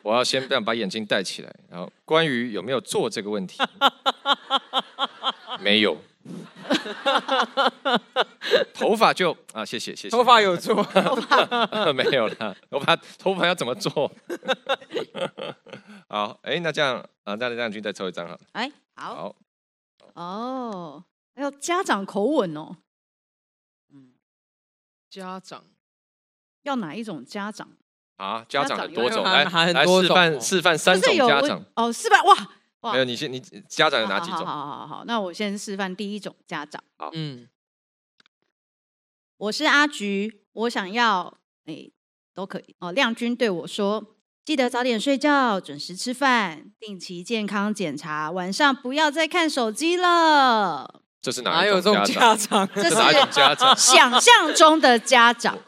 [0.02, 1.50] 我要 先这样把眼睛戴起来。
[1.70, 3.58] 然后，关于有没有做这个问题，
[5.60, 5.96] 没有。
[8.72, 10.10] 头发就啊，谢谢谢谢。
[10.10, 10.74] 头发有做，
[11.94, 12.56] 没有了。
[12.70, 14.10] 我把头发要怎么做？
[16.08, 18.38] 好，哎，那这样啊，那亮君再抽一张哈。
[18.52, 19.14] 哎，好。
[19.14, 19.36] 好。
[20.14, 21.04] 哦，
[21.34, 22.76] 还有家长口吻哦。
[23.92, 24.12] 嗯，
[25.10, 25.64] 家长
[26.62, 27.68] 要哪一种家长？
[28.16, 31.62] 啊，家长很多种，来来示范示范三种家长。
[31.74, 32.34] 哦，示范哇。
[32.92, 34.38] 没有，你先，你家长有哪几种？
[34.38, 36.82] 好好好好好，那我先示范第一种家长。
[36.96, 37.48] 好，嗯，
[39.38, 41.90] 我是阿菊，我想要，哎，
[42.34, 42.92] 都可以哦。
[42.92, 52.68] 亮君对我说：“记得早点睡觉，准时吃饭，定期健康检查，晚上不要再看手机了。”这是哪一种家长？
[52.74, 53.74] 这是哪一种家长？
[53.74, 55.58] 想象中的家长。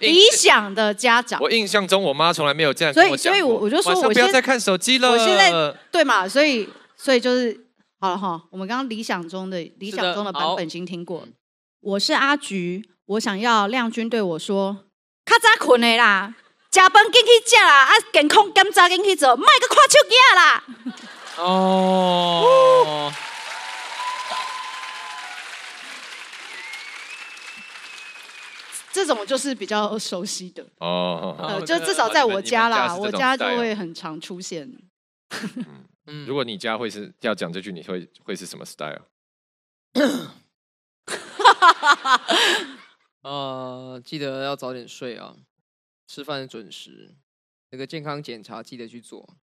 [0.00, 2.92] 理想的家长，我印象中我妈从来没有这样。
[2.92, 5.10] 所以，所以我我就说，我不要再看手机了。
[5.10, 5.52] 我现在
[5.90, 7.66] 对嘛，所以，所以就是
[8.00, 8.40] 好了哈。
[8.50, 11.26] 我们刚刚理想中的理想中的版本已经听过。
[11.80, 14.84] 我是阿菊，我想要亮君对我说
[15.26, 16.34] ：“较早困的啦，
[16.72, 20.64] 食饭进去食啦，啊，健康检查进去做，卖个看手机啦。”
[21.44, 23.12] 哦。
[28.92, 34.70] 这种就是比较熟悉的哦，呃，就至少在我家啦，我家就会很常出现。
[36.06, 39.02] 嗯，如果你家会是要讲这句，你会会是什么 style？
[43.22, 45.36] 呃，记得要早点睡啊，
[46.06, 47.14] 吃饭准时，
[47.70, 49.36] 那个健康检查记得去做。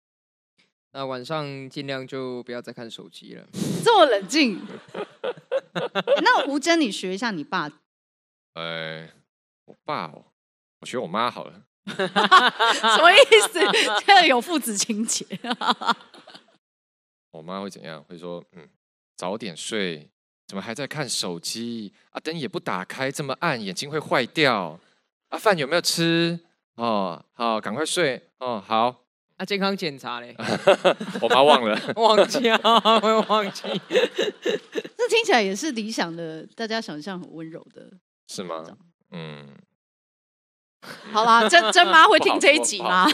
[0.94, 3.46] 那晚上尽量就不要再看手机了。
[3.84, 4.60] 这么冷静。
[6.24, 7.72] 那吴真，你学一下你爸。
[8.54, 9.14] 哎。
[9.68, 10.26] 我爸哦，
[10.82, 11.64] 我学我妈好了。
[11.88, 13.18] 什么意
[13.52, 13.60] 思？
[14.06, 15.26] 这样有父子情结。
[17.32, 18.04] 我妈会怎样？
[18.06, 18.68] 会说：“嗯，
[19.16, 20.10] 早点睡，
[20.48, 22.20] 怎么还在看手机啊？
[22.20, 24.80] 灯也不打开，这么暗，眼睛会坏掉。
[25.30, 26.40] 啊，饭有没有吃？
[26.76, 28.30] 哦，好，赶快睡。
[28.40, 29.04] 哦，好。
[29.38, 30.36] 啊，健康检查嘞？
[31.22, 32.60] 我妈忘了，忘记啊，
[33.04, 33.62] 我忘记。
[34.98, 37.92] 这听起来也是理想的，大家想象很温柔的，
[38.28, 38.66] 是吗？
[39.12, 39.48] 嗯，
[41.12, 43.08] 好啦，真真妈会听这一集吗？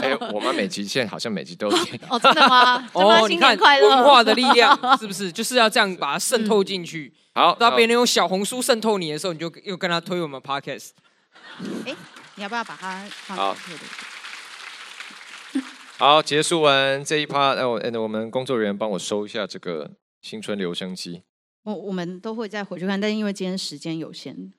[0.00, 1.98] 哎， 我妈每集现在好像每集都 听。
[2.08, 2.78] 哦，真的吗？
[2.94, 7.12] 珍妈新年快乐文化的力量是不是就是要这样把它渗透进去？
[7.34, 10.90] 好，当别人用小红书渗透你的时候，你就又跟他推我们 podcast。
[11.86, 11.94] 哎，
[12.36, 13.36] 你要不要把它放？
[13.36, 13.56] 好，
[15.98, 19.90] 好，结束完这一趴，哎，我哎，我们工作人员帮我收一下这个
[20.20, 21.22] 新春留声机。
[21.64, 24.52] 我我们都会再回去看，但因为今天时间有限。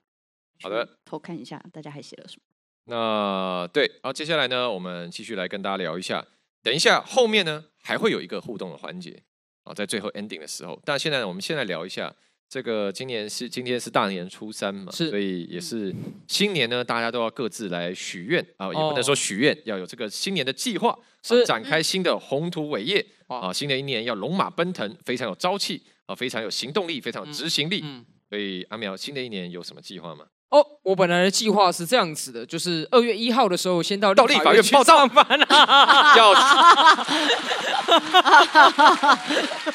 [0.64, 2.42] 好的，偷看一下大家还写了什么。
[2.86, 6.24] 那对，然后接下来呢，我们继续来跟大家聊一下。
[6.62, 9.22] 等一下后面呢，还会有一个互动的环节
[9.64, 10.80] 啊，在最后 ending 的时候。
[10.86, 12.14] 但现在呢，我们现在聊一下
[12.48, 15.94] 这个，今年是今天是大年初三嘛，是，所以也是
[16.26, 27.80] 新年呢，大家都要各自来许愿啊，也不能说许愿，要有这个新年的计划，是展开新的宏图伟业啊，新的一年要龙马奔腾，非常有朝气啊，非常有行动力，非常有执行力。
[27.82, 30.26] 嗯，所以阿苗，新的一年有什么计划吗？
[30.50, 35.04] 哦，我本来的计划是这样子的，就是二月一号的时候先到到立法院报到，
[36.16, 36.34] 要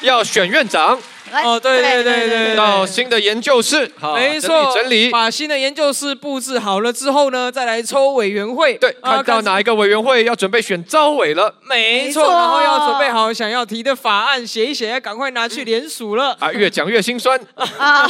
[0.00, 0.98] 要选院长。
[1.44, 8.74] 哦，对对对对，到新的研究室，没错，整理把新的研究室布置好了之后呢，再来抽委员会。
[8.78, 11.54] 对，看到哪一个委员会要准备选招委了？
[11.62, 16.36] 没错，然后要准备好想要提的法案，写一写，要赶快拿去联署了。
[16.40, 17.40] 啊，越讲越心酸。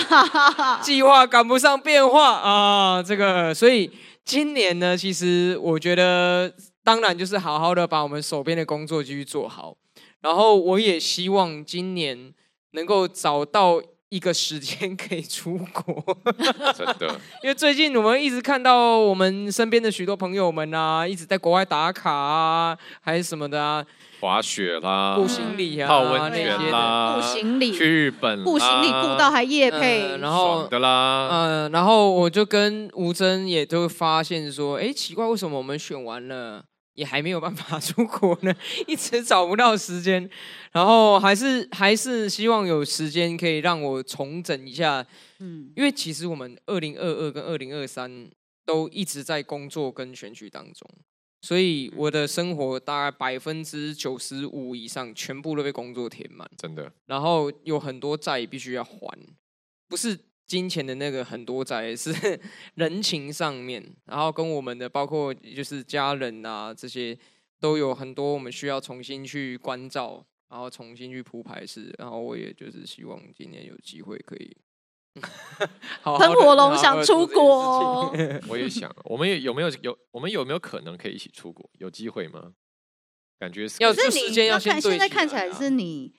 [0.81, 2.50] 计划赶不上变化啊，
[3.07, 3.91] 这个，所以
[4.25, 6.53] 今年呢，其实我觉得。
[6.83, 9.77] 当然就是好好的把我们手边的工作继续做好。
[10.23, 12.33] 然后我也希望今年
[12.71, 16.17] 能够找到一个时间可以出国，
[16.75, 23.85] 真的，因为最近我们一直看到我们身边的许多朋友们啊，一直在国外打卡啊，还是什么的啊，
[24.21, 36.65] 滑雪啦，顾行李啊，泡温泉啦，顾行李，去日本，顾行李顾到还夜配，呃、然后的啦，嗯、呃，然后我就跟吴峥也都发现说，哎，奇怪，为什么我们选完了？
[36.95, 38.53] 也还没有办法出国呢，
[38.87, 40.29] 一直找不到时间，
[40.73, 45.07] 然后还是还是希望有时间可以让我重整一下，
[45.39, 48.29] 嗯，因为其实我们二零二二跟二零二三
[48.67, 50.87] 都一直在工作跟选举当中，
[51.41, 59.19] 所以我的生活大概百分之九十五以上全部都被工作填满，真的，然后有很多债必须要还，
[59.89, 60.19] 不是。
[60.51, 62.13] 金钱的那个很多债是
[62.75, 67.17] 人情上面，然后跟我们的包括就是家人啊这些
[67.61, 74.57] 都有很多我们需要重新去关照，然后重新去铺排式，然后我也就是希望今年有机会可以
[76.03, 76.19] 好好。
[76.19, 78.15] 喷火龙想出国，
[78.49, 81.69] 我也想，我们有没有有我们有没有可能可以一起出国？
[81.79, 82.53] 有机会吗？
[83.39, 84.91] 感觉要时间要先对。
[84.91, 86.13] 现在看起来是你。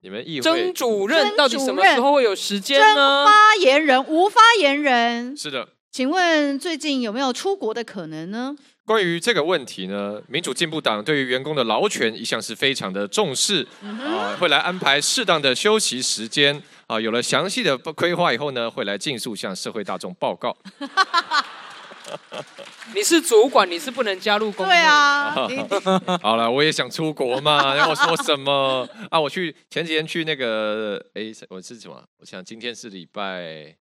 [0.00, 3.26] 你们议会曾主任到底什么时候会有时间呢？
[3.26, 8.54] 发言人无发言人是的，请问最近有没有出国的可能呢？
[8.84, 20.56] 关于这个问题呢，民主进步党对于员工的劳权一向是非常的重视，嗯、啊，会来安排适当的休息时间啊，有了详细的规划以后呢，会来尽速向社会大众报告。
[22.94, 24.72] 你是主管，你是不能加入工会。
[24.72, 25.34] 对啊，
[26.22, 29.20] 好了，我也想出国嘛，然后我说什么啊？
[29.20, 32.02] 我去前几天去那个，哎，我是什么？
[32.16, 33.76] 我想今天是礼拜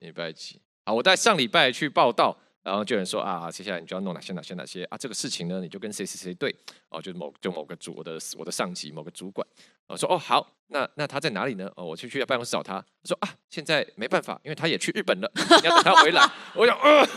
[0.00, 0.60] 礼拜几？
[0.82, 4.98] 啊，我在上礼拜去报到，然后就有人说啊，接下来你就要弄哪些哪些哪些啊？
[4.98, 6.52] 这个事情呢，你就跟谁谁谁对
[6.88, 9.46] 哦，就某就某个主我的我的上级某个主管，
[9.88, 10.54] 我说哦好。
[10.70, 11.66] 那那他在哪里呢？
[11.76, 12.74] 哦，我去去办公室找他。
[12.74, 16.22] 他说啊，现在没办法，因为他也去日本了，你要等他回来。
[16.54, 17.08] 我想，呃，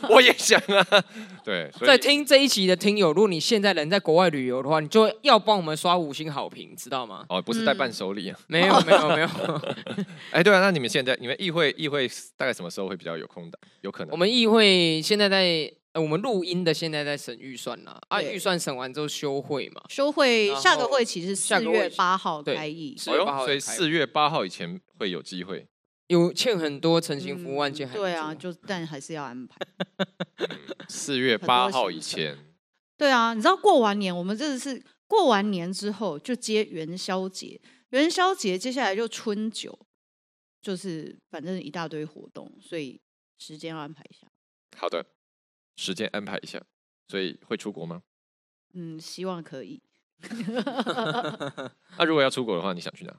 [0.08, 1.04] 我也想啊。
[1.44, 7.26] 对，在听这一集的听友，如果你现在人在国外旅游的话，你就要帮我们刷五星好评，知道吗？
[7.28, 8.38] 哦，不是带伴手礼啊？
[8.46, 9.28] 没有，没有，没有。
[10.32, 13.58] 哎，对啊，那你们现在，你们议会议会大概什么时候会比较有空的？
[13.82, 14.12] 有可能？
[14.12, 15.70] 我们议会现在在。
[15.98, 25.66] 我们录音的现在在审预算呢，啊，预算审完之后休会嘛，休会，下个会期是四月八号开议，四月八号，所以四月八号以前会有机会，
[26.06, 29.56] 有欠很多陈情服务案件，对啊，就但还是要安排，
[30.88, 32.36] 四月八号以前，
[32.96, 39.78] 对啊，你知道过完年，我们真的是过完年之后就接元宵节，元宵节接下来就春酒，
[40.60, 43.00] 就是反正一大堆活动，所以
[43.38, 44.26] 时间要安排一下。
[44.76, 45.04] 好的。
[45.78, 46.60] 时间安排一下，
[47.06, 48.02] 所以会出国吗？
[48.74, 49.80] 嗯，希望可以。
[51.96, 53.14] 那如果要出国的话，你想去哪？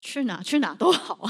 [0.00, 0.42] 去哪？
[0.42, 1.26] 去哪都好。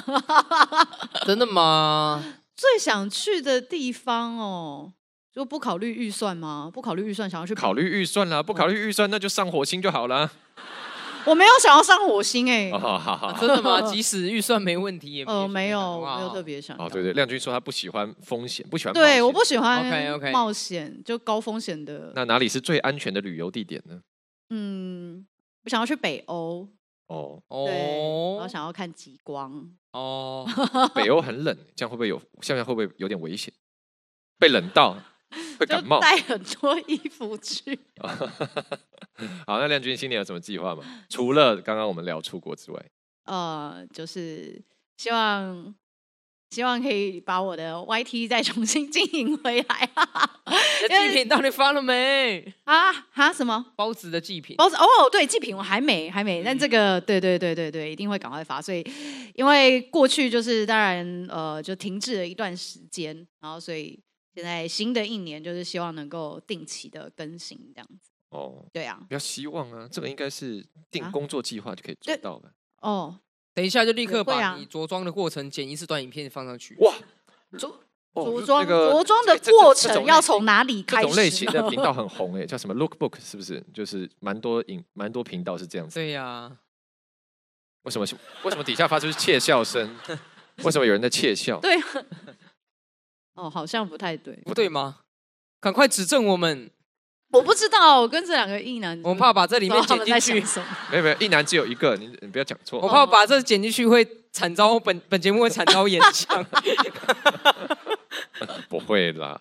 [1.27, 2.25] 真的吗？
[2.57, 4.95] 最想去的地方哦，
[5.31, 6.71] 就不考虑预算吗？
[6.73, 10.33] 不考虑预算，想要去考虑预算啦，不考虑预算，那就上火星就好了。
[11.27, 13.81] 我没有想要上火星哎、欸哦，好好好，真的吗？
[13.91, 16.77] 即使预算没问题也呃没 有，没有特别想。
[16.77, 22.13] 哦对对，亮君说他不喜欢风险，不喜欢对，我不喜欢冒险，OK OK，冒险就高风险的。
[22.15, 24.01] 那哪里是最安全的旅游地点呢？
[24.51, 25.27] 嗯，
[25.65, 26.69] 我想要去北欧
[27.07, 30.47] 哦对，然后想要看极光哦。
[30.95, 32.21] 北欧很冷，这样会不会有？
[32.43, 33.53] 现在会不会有点危险？
[34.39, 34.97] 被冷到？
[35.59, 37.79] 会感冒，带很多衣服去。
[39.47, 40.83] 好，那亮君新年有什么计划吗？
[41.09, 42.85] 除了刚刚我们聊出国之外，
[43.25, 44.61] 呃，就是
[44.97, 45.75] 希望
[46.51, 49.91] 希望可以把我的 YT 再重新经营回来。
[50.89, 52.53] 祭品到底发了没？
[52.65, 53.33] 啊哈？
[53.33, 53.65] 什么？
[53.77, 54.57] 包子的祭品？
[54.57, 58.61] 包子哦，对，祭品我还没还没，但这个对对对对对，一定会赶快发。
[58.61, 58.85] 所以
[59.35, 63.99] 因为过去就是当然呃，就停滞了一段时间，然后所以。
[64.35, 73.21] 现在新的一年就是希望能够定期的更新这样子哦，对啊，比较希望啊，这个应该是定工作计划就可以做到的哦。
[73.55, 76.75] 等一下就立刻把你着装的过程剪一次短影片放上去。
[76.81, 76.93] 哇，
[77.57, 77.71] 着
[78.13, 81.03] 着装着装的过程要从哪里开始？
[81.03, 83.65] 这种类型的频道 很红哎，叫什么 Lookbook 是不是？
[83.73, 85.95] 就是蛮多影蛮多频道是这样子。
[85.95, 86.51] 对呀，
[87.83, 88.07] 为什么
[88.43, 89.97] 为什么底下发出窃笑声？
[90.65, 91.61] 为什么有人在窃笑？
[91.61, 91.77] 对。
[93.35, 94.99] 哦，好像不太对，不对吗？
[95.61, 96.71] 赶快指正我们！
[97.33, 100.35] 我不知道，我跟这两个异男，我怕把这里面剪进去。
[100.93, 102.79] 没有没有，异男只有一个，你你不要讲错。
[102.81, 106.47] 我怕把这剪进去会惨遭本本节目会惨遭炎上。
[108.69, 109.41] 不会啦，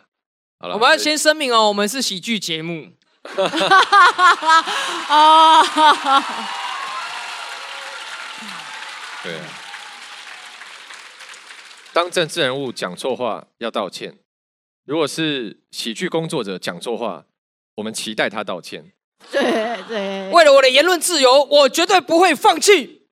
[0.60, 2.88] 好了，我们要先声明哦，我们是喜剧节目。
[5.08, 5.64] 啊，
[9.24, 9.63] 对啊。
[11.94, 14.18] 当政治人物讲错话要道歉，
[14.84, 17.26] 如果是喜剧工作者讲错话，
[17.76, 18.92] 我们期待他道歉。
[19.32, 19.42] 对
[19.88, 23.08] 对，为了我的言论自由，我绝对不会放弃。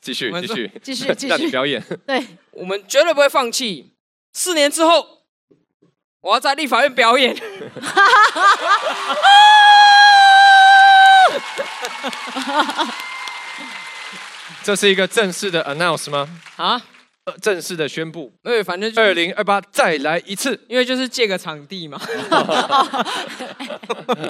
[0.00, 1.82] 继续继续继续继续， 让你表演。
[2.06, 3.94] 对，我们绝对不会放弃。
[4.32, 5.24] 四年之后，
[6.22, 7.36] 我要在立法院表演。
[14.62, 16.28] 这是一个正式的 announce 吗？
[16.56, 16.82] 啊？
[17.42, 22.00] 正式的宣布，对，反正二零二八再来一次，因为就是借个场地嘛。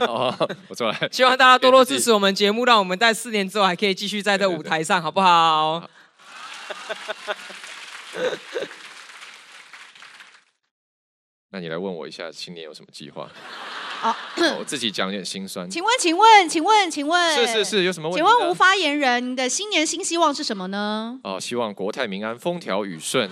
[0.01, 0.35] 哦，
[0.67, 5.79] 我错了，希望大家多多支持我们节目，让我们在四年之后还可以继续在这舞台上，好不好？
[5.81, 5.91] 好
[11.51, 13.31] 那你来问我一下，新年有什么计划？
[14.01, 14.15] 好，
[14.57, 15.69] 我自己讲点心酸。
[15.69, 18.19] 请问，请问，请问，请问，是是是，有什么问题？
[18.19, 21.19] 请问吴发言人，你的新年新希望是什么呢？
[21.25, 23.29] 哦，希望国泰民安，风调雨顺。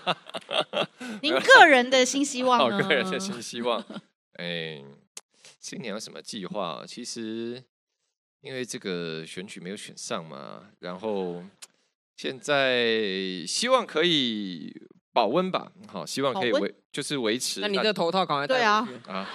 [1.20, 2.76] 您个人的新希望呢？
[2.80, 3.84] 哦，个人的新希望。
[4.36, 4.82] 哎，
[5.60, 6.82] 新年有什么计划？
[6.88, 7.62] 其实
[8.40, 11.42] 因为这个选举没有选上嘛，然后
[12.16, 14.74] 现在希望可以。
[15.12, 17.60] 保温吧，好，希望可以维，就是维持。
[17.60, 18.56] 那你这头套赶快戴。
[18.56, 18.88] 对啊。
[19.08, 19.28] 啊，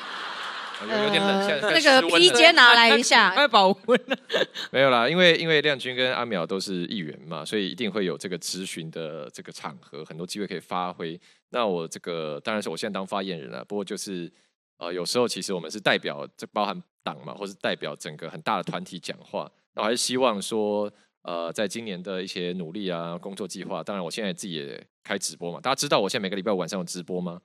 [0.81, 3.99] 有点冷，现在那个披肩拿来一下，快保温。
[4.69, 11.19] 没有啦，因为因为亮君跟阿苗都是议员嘛，所以一定会有这个咨询的这个场合，很多机会可以发挥。
[11.49, 14.31] 那我这个当然是我现在当发言人了，不过就是
[14.77, 20.91] 呃，有时候其实我们是代表这包含党嘛，或是代表整个很大的团体讲话，那我还是希望说。
[21.23, 25.61] 呃，在今年的一些努力啊，工作计划，当然我现在自己也开直播嘛。
[25.61, 27.39] 大家知道我现在每个礼拜五晚上有直播吗？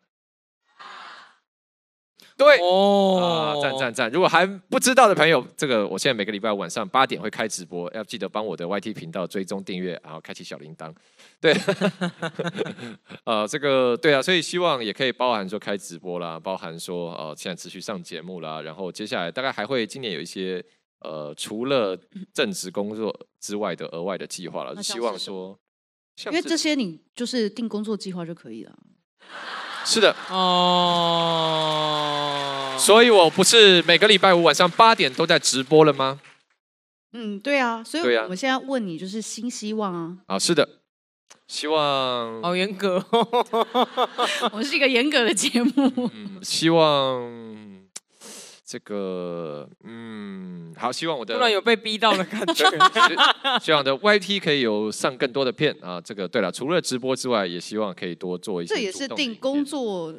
[2.37, 4.11] 对，哦，赞赞赞！
[4.11, 10.93] 如果还不知道的朋友，这个我现在每个礼拜晚上八点会开直播，要记得帮我的 YT 频道追踪订阅，然后开启小铃铛。
[11.41, 11.55] 对，
[13.25, 20.65] 呃，这个对啊，所以希望也可以包含说开直播啦，包含说呃现在持续上节目啦，然后接下来大概还会今年有一些。
[21.05, 21.99] 呃，除了
[22.33, 25.59] 正职工作之外的额外的计划了，就希望说，
[26.27, 28.73] 因为这些你就是定工作计划就可以了。
[29.85, 30.47] 是的，哦，
[32.79, 36.21] 所以我不是每个礼拜五晚上八点都在直播了吗？
[37.13, 40.19] 嗯，对啊，所以我们现在问你就是新希望啊。
[40.27, 40.69] 啊，是的，
[41.49, 42.41] 希望。
[42.43, 43.05] 好严格，
[44.53, 45.93] 我们是一个严格的节目。
[46.15, 47.72] 嗯，希望。
[48.73, 52.65] 这个嗯，好，希望我的突然有被逼到的感觉，
[53.61, 56.01] 希望我的 YT 可以有上更多的片啊。
[56.01, 58.75] 这个对了，除了直播之外，也希望可以多做一些。
[58.75, 60.15] 这也是定工作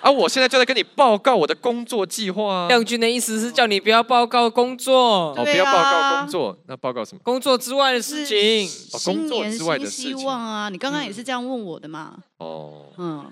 [0.00, 0.08] 啊！
[0.08, 2.68] 我现在就在跟你报告我的工作计划。
[2.68, 7.20] 亮君的意思是叫你不要报告工作，哦，不要报告工作，那报告什么？
[7.24, 10.68] 工作之外的事情，新年新希望啊！
[10.68, 12.16] 你刚刚也是这样问我的嘛？
[12.38, 13.28] 哦，嗯，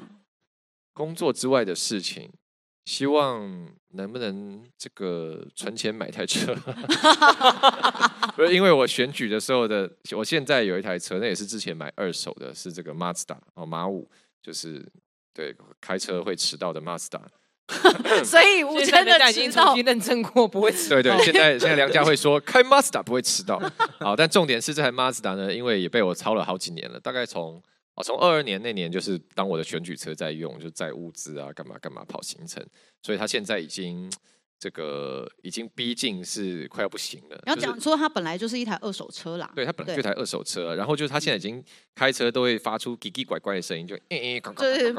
[0.93, 2.29] 工作之外的事情。
[2.87, 6.55] 希望能不能这个 存钱买台车？
[8.37, 14.09] 不是因为我选举的时候的，我现在有一台车，那也是之前买二手的，是这个 Mazda 哦，马五，
[14.43, 14.85] 就是
[15.35, 17.21] 对开车会迟到的 Mazda。
[18.25, 21.03] 所以我真的已经重新认证过不会迟到。
[21.03, 23.61] 对对， 现在现在梁家会说开 Mazda 不会迟到。
[23.99, 27.61] 好，但重点是这台 Mazda 呢，因为也被我操了好几年了，大概从。
[27.97, 32.65] 哦，从二二年那年就是当我的选举车在用，就载物资啊，干嘛干嘛跑行程，
[33.03, 34.11] 所以他现在已经。
[34.59, 37.39] 这个已经逼近是快要不行了。
[37.45, 39.51] 然后讲说，它本来就是一台二手车啦。
[39.55, 41.63] 对，它本来就一台二手车，然后就是它现在已经
[41.95, 44.93] 开车都会发出叽叽拐拐的声音，就诶诶，就是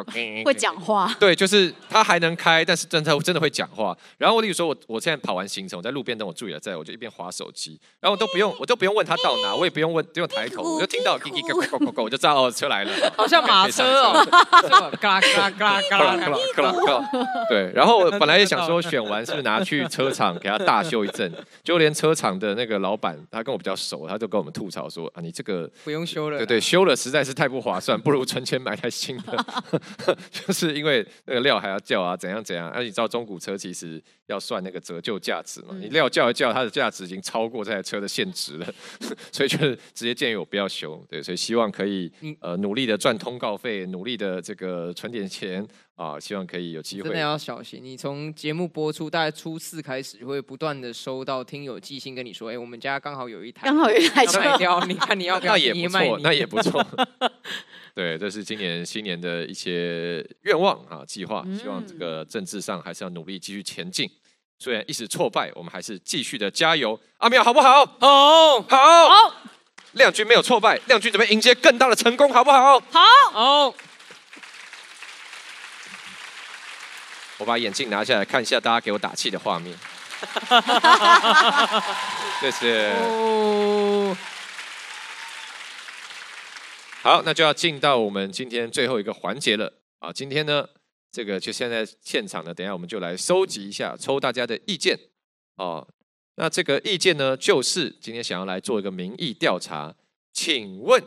[0.43, 1.11] 会讲话。
[1.19, 3.97] 对，就是它还能开，但是真的真的会讲话。
[4.19, 14.23] 然后我例如说，我我现在跑完行程，我在路边等我助理来载，我就一边划手机，然后我都不用我都不用问他到哪，我也不用问，不用抬头，我就听到奇奇怪怪怪怪，我就知道哦，车来了，好像马车哦，
[15.01, 16.15] 嘎嘎嘎嘎
[16.55, 17.09] 嘎，
[17.49, 19.46] 对，然后我 本来也想说选完是不是？
[19.47, 21.31] 拿去车厂给他大修一阵，
[21.63, 29.45] 就连车厂的那个老板，他跟我比较熟，他就跟我们吐槽说：“啊，你这个不用修了，对对，修了实在是太不划算，不如存钱买台新的。
[30.29, 32.69] ”就是因为那个料还要叫啊，怎样怎样。
[32.69, 35.75] 而、啊、你知道中古车其实要算那个折旧价值嘛？
[35.79, 38.67] 你料叫一叫，它的价值已经超过这台车的现值了，
[39.31, 41.01] 所以就是直接建议我不要修。
[41.09, 45.65] 对，所以希望可以呃努力的赚通告费，努力的这个存点钱
[45.97, 47.09] 啊，希望可以有机会。
[47.09, 49.27] 真的要小心，你从节目播出大概。
[49.37, 55.53] 初四开始会不断的收到听友寄信跟你说，哎，我们家刚好有一台，刚好有一台车卖掉，你看你要 不要？
[55.53, 56.85] 那也不错，那也不错。
[57.93, 64.09] 对，这是今年新年的一些愿望啊，计划，希望这个政治上还是要努力继续前进。
[64.57, 66.99] 虽然一时挫败，我们还是继续的加油。
[67.17, 67.85] 阿妙好不好？
[67.85, 69.33] 好，好，好。
[69.93, 72.79] 亮君没有挫败，亮君准备迎接更大的成功，好不好？
[72.79, 73.73] 好，好。
[77.37, 79.77] 我把眼镜拿下来看一下，大家给我打气的画面。
[82.41, 82.91] 谢谢。
[82.93, 84.17] 哦。
[87.03, 90.11] 好，那就要进到我们今天最后一个环节了啊！
[90.11, 90.67] 今天呢，
[91.11, 94.99] 这个就现在现场呢，等一下我们就来收集一下，抽大家的意见
[95.55, 95.87] 哦。
[96.35, 99.95] 那这个意见呢，就是今天想要来做一个民意调查，
[100.33, 101.01] 请问，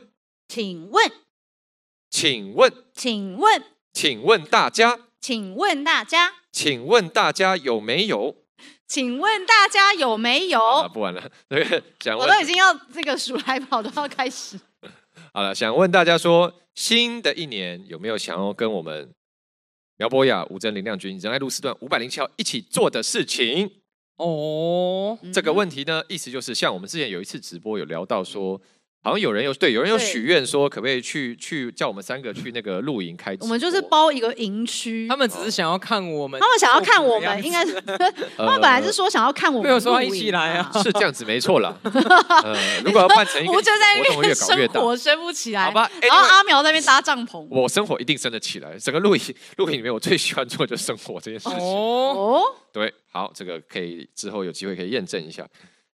[0.48, 1.12] 请问，
[2.08, 5.09] 请问，请问，请问大家。
[5.20, 8.36] 请问大家，请问大家有没有？
[8.86, 10.58] 请问大家有没有？
[10.58, 11.62] 啊、不玩了，对，
[12.00, 14.58] 想问，我都已经要这个数来宝都要开始。
[15.34, 19.12] 好了，想问大家说，新的一年有没有想要跟我们
[19.98, 23.70] 苗博雅、吴峥、林亮君、仁爱路四段五百零七号一起做的事情？
[24.16, 28.60] 哦，这个问题呢，意思就是像我们之前有一次直播有聊到说。
[29.02, 33.34] 好像有人有对，有人有许愿说，可不可以去去叫我们三个去那个露营开？
[33.40, 37.72] 我们就是包一个营区，他们只是想要看我们，他们想要看我们，应该是
[38.36, 41.74] 他们本来是说想要看我们，没有说一起来啊， 是这样子没错啦。
[42.84, 45.90] 如果要办成一个活动，越搞越大，生活生不起来，好吧？
[46.02, 48.78] 然后阿苗在那边搭帐篷，我生活一定生得起来。
[48.78, 49.22] 整个露营
[49.56, 51.58] 露营里面，我最喜欢做的就是生活这件事情。
[51.58, 55.48] 哦，对，好，这个可以之后有机会可以验证一下。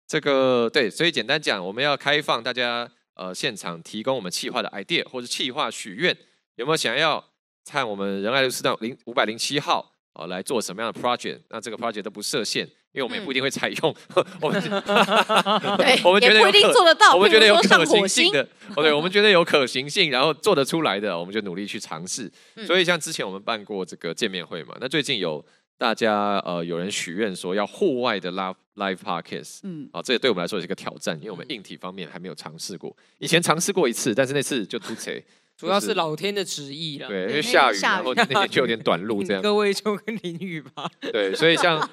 [0.08, 2.90] 这个对，所以简单讲，我们要开放大家。
[3.16, 6.16] 呃，现场提供我们企划的 idea 或者企划许愿，
[6.56, 7.24] 有没有想要
[7.70, 11.40] 看我们仁爱路四段零五百零七号啊、呃、来做什么样的 project？
[11.50, 13.96] 那这个 project 都不设限，因为我们也不一定会采用。
[14.16, 14.62] 嗯、 我们
[15.78, 18.48] 对，我们觉得不一定，做得到，我们觉得有可行性的。
[18.76, 22.32] 哦，对，我们觉得有可行性，然后做得出来的，我们就努力去尝试。
[22.56, 25.46] 嗯、所以像之前我们办过这个见面会嘛，那最近有。
[25.78, 32.96] 大家呃，有人许愿说要户外的 live live podcast，嗯，啊，这也对我们来说也是个挑战，因为我们硬体方面还没有尝试过。
[33.20, 35.24] 以前尝试过一次，但是那次就突锤，
[35.58, 37.08] 主要是老天的旨意了。
[37.08, 39.42] 对，因为下雨，然后那天 就有点短路这样。
[39.42, 40.90] 各位就跟淋雨吧。
[41.12, 41.90] 对，所以像，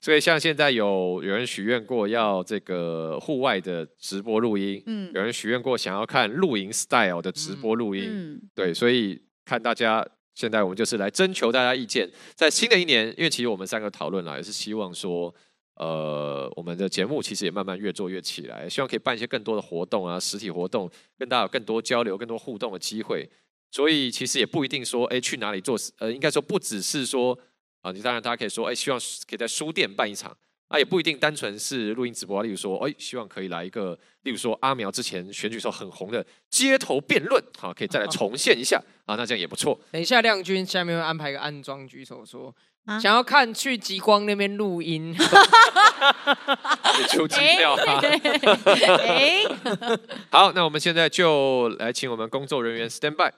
[0.00, 10.06] 所以像现在有有人许愿过要这个户外的直播录音，嗯，有人许愿过想要看露营 style 的直播录音，嗯，对，所以看大家。
[10.34, 15.34] 现在我们就是来征求大家意见，在新的一年，因为其实我们三个讨论了，也是希望说，
[15.76, 23.28] 呃，我们的节目其实也慢慢越做越起来，希望可以办一些更多的活动啊，实体活动，跟大家有更多交流、更多互动的机会。
[23.70, 27.38] 所以其实也不一定说，哎，去哪里做，呃，应该说不只是说，
[27.82, 28.98] 啊，你当然大家可以说，哎，希望
[29.28, 30.36] 可以在书店办一场。
[30.68, 32.42] 啊，也不一定单纯是录音直播。
[32.42, 39.14] 例如说，哎，希望可以来一个，例如说阿苗之前选举时候很红的街头辩论，好，可以再来重现一下啊。
[39.14, 39.78] 那这样也不错。
[39.92, 42.52] 等一下，亮君下面会安排一个暗装举手说，
[42.86, 45.14] 啊、想要看去极光那边录音，
[47.10, 48.00] 出资料哈。
[50.30, 53.32] 好，那我们现在就来请我们工作人员 stand by。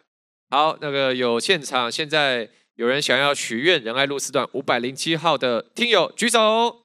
[0.50, 6.84] 好，那个有现场现在有人想要许愿仁爱路四段五百零七号的听友举手。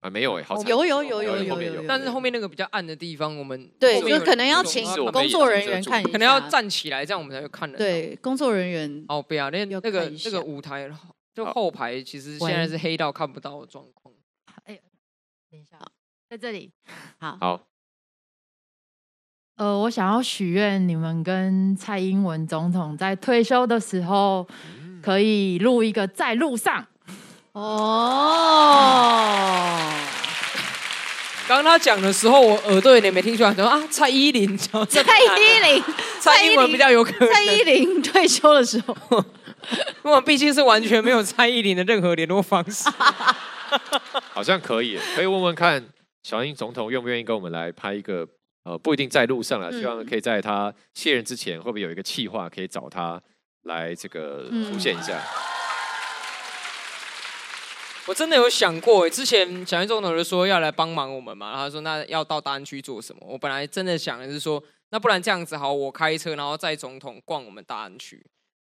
[0.00, 7.84] 啊，没有哎，好，有有有有有有，但是后面那个比较暗的地方，我们对，就可能要请工作人员看，可能要站起来，这样我们才会看得到。
[7.84, 10.90] 对，工作人员哦，不要那那个那个舞台，
[11.34, 14.14] 就后排其实现在是黑到看不到的状况。
[14.64, 14.78] 哎，
[15.50, 15.78] 等一下，
[16.28, 16.72] 在这里，
[17.18, 17.60] 好，好。
[19.56, 24.48] 呃，我想要许愿，你们跟蔡英文总统在退休的时候，
[25.02, 26.86] 可以录一个在路上。
[27.52, 27.66] 哦，
[31.46, 33.52] 刚刚他讲的时候，我耳朵有点没听出来。
[33.52, 35.84] 说啊，蔡依林， 蔡依林，
[36.20, 37.30] 蔡英文比较有可能。
[37.32, 39.22] 蔡依林退休的时候，
[40.04, 42.88] 因为毕竟是完全没有蔡依林的任何联络方式。
[44.32, 45.84] 好像可以，可以问问看
[46.22, 48.26] 小英总统愿不愿意跟我们来拍一个，
[48.64, 53.20] 呃，不一定在路上了，希望可以在他卸任之前，会不会有一个企划可以找他
[53.62, 55.16] 来这个出现一下。
[55.18, 55.50] 嗯
[58.06, 63.20] 我真的有想过，之前小英总统就说要来帮忙我们嘛，他说那要到大安区做什么？
[63.28, 68.20] 我本来真的想的是说，那不然这样子好，我开车然后载总统逛我们大安区。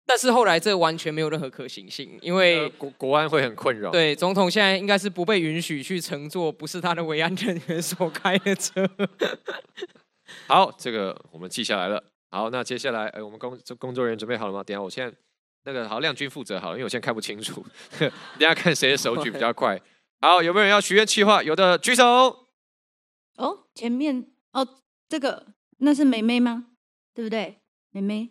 [0.09, 3.91] 但是后来这完全没有任何可行性，因为国国安会很困扰。
[3.91, 8.89] 对，总统现在应该是不被允许去乘坐不是他的维安人员所开的车。
[10.49, 12.03] 好，这个我们记下来了。
[12.31, 14.65] 好，那接下来，呃，我们工工作人员准备好了吗？
[14.65, 15.15] 等下我现在
[15.65, 17.63] 那个好，亮君负责好，因为我现在看不清楚，
[18.01, 19.79] 等下看谁的手举比较快。
[20.23, 21.43] 好，有没有人要许愿企划？
[21.43, 22.05] 有的举手。
[23.37, 24.67] 哦，前面哦，
[25.07, 25.49] 这个
[25.81, 26.69] 那是妹妹吗？
[27.15, 27.59] 对不对？
[27.91, 28.31] 妹妹。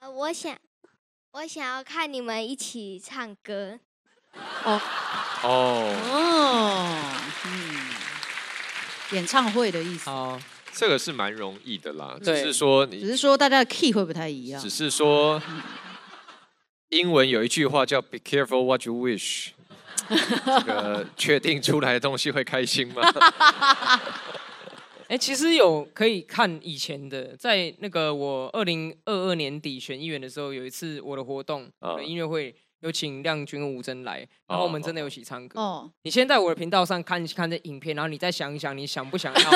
[0.00, 0.56] 呃，我想，
[1.32, 3.78] 我想要看你们一起唱歌。
[4.64, 4.80] 哦
[5.42, 6.88] 哦哦，
[7.44, 7.90] 嗯，
[9.12, 10.08] 演唱会的意思。
[10.08, 10.40] 哦，
[10.72, 14.62] 这个是蛮容易的啦，只是说你，只是说大家的 key 会不太一样。
[14.62, 15.42] 只是说，
[16.88, 19.50] 英文有一句话叫 “Be careful what you wish”，
[20.08, 23.02] 这个确定出来的东西会开心吗？
[25.10, 31.68] 哎，其实有可以看以前的，在那个我二零二二年底选议员的时候，有一次我的活动，
[32.06, 35.58] 音乐会有请亮君和吴峥来，然后我们真的有一起唱歌。
[35.58, 39.50] 哦，你先在我的频道上看看这影片，然后你再想一想，你想不想要？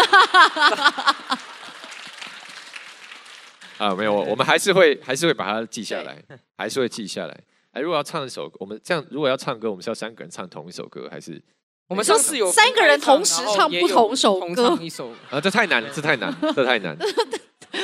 [3.87, 6.21] 啊，没有，我们还是会还是会把它记下来，
[6.59, 7.45] 还是会记下来。
[7.71, 11.41] 哎，如果要唱一首，我们这样如果要唱歌，我们是要三个人唱同一首歌，还是？
[11.89, 16.97] 我们上次有三个人同时唱不同首歌，一首啊， 这太难了，这太难，这太难。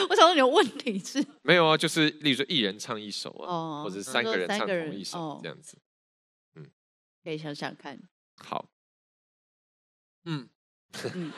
[0.09, 1.25] 我想说你的问题是？
[1.43, 5.77] 没有啊，就是例如说一人唱一首啊，或者三个人唱同一首这样子。
[6.55, 6.67] 嗯，
[7.23, 8.01] 可以想想看。
[8.39, 8.67] 好。
[10.25, 10.49] 嗯
[11.15, 11.33] 嗯。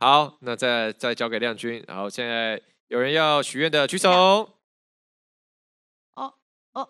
[0.00, 1.84] 好，那再再交给亮君。
[1.86, 4.10] 然后现在有人要许愿的举手。
[6.14, 6.34] 哦
[6.72, 6.88] 哦，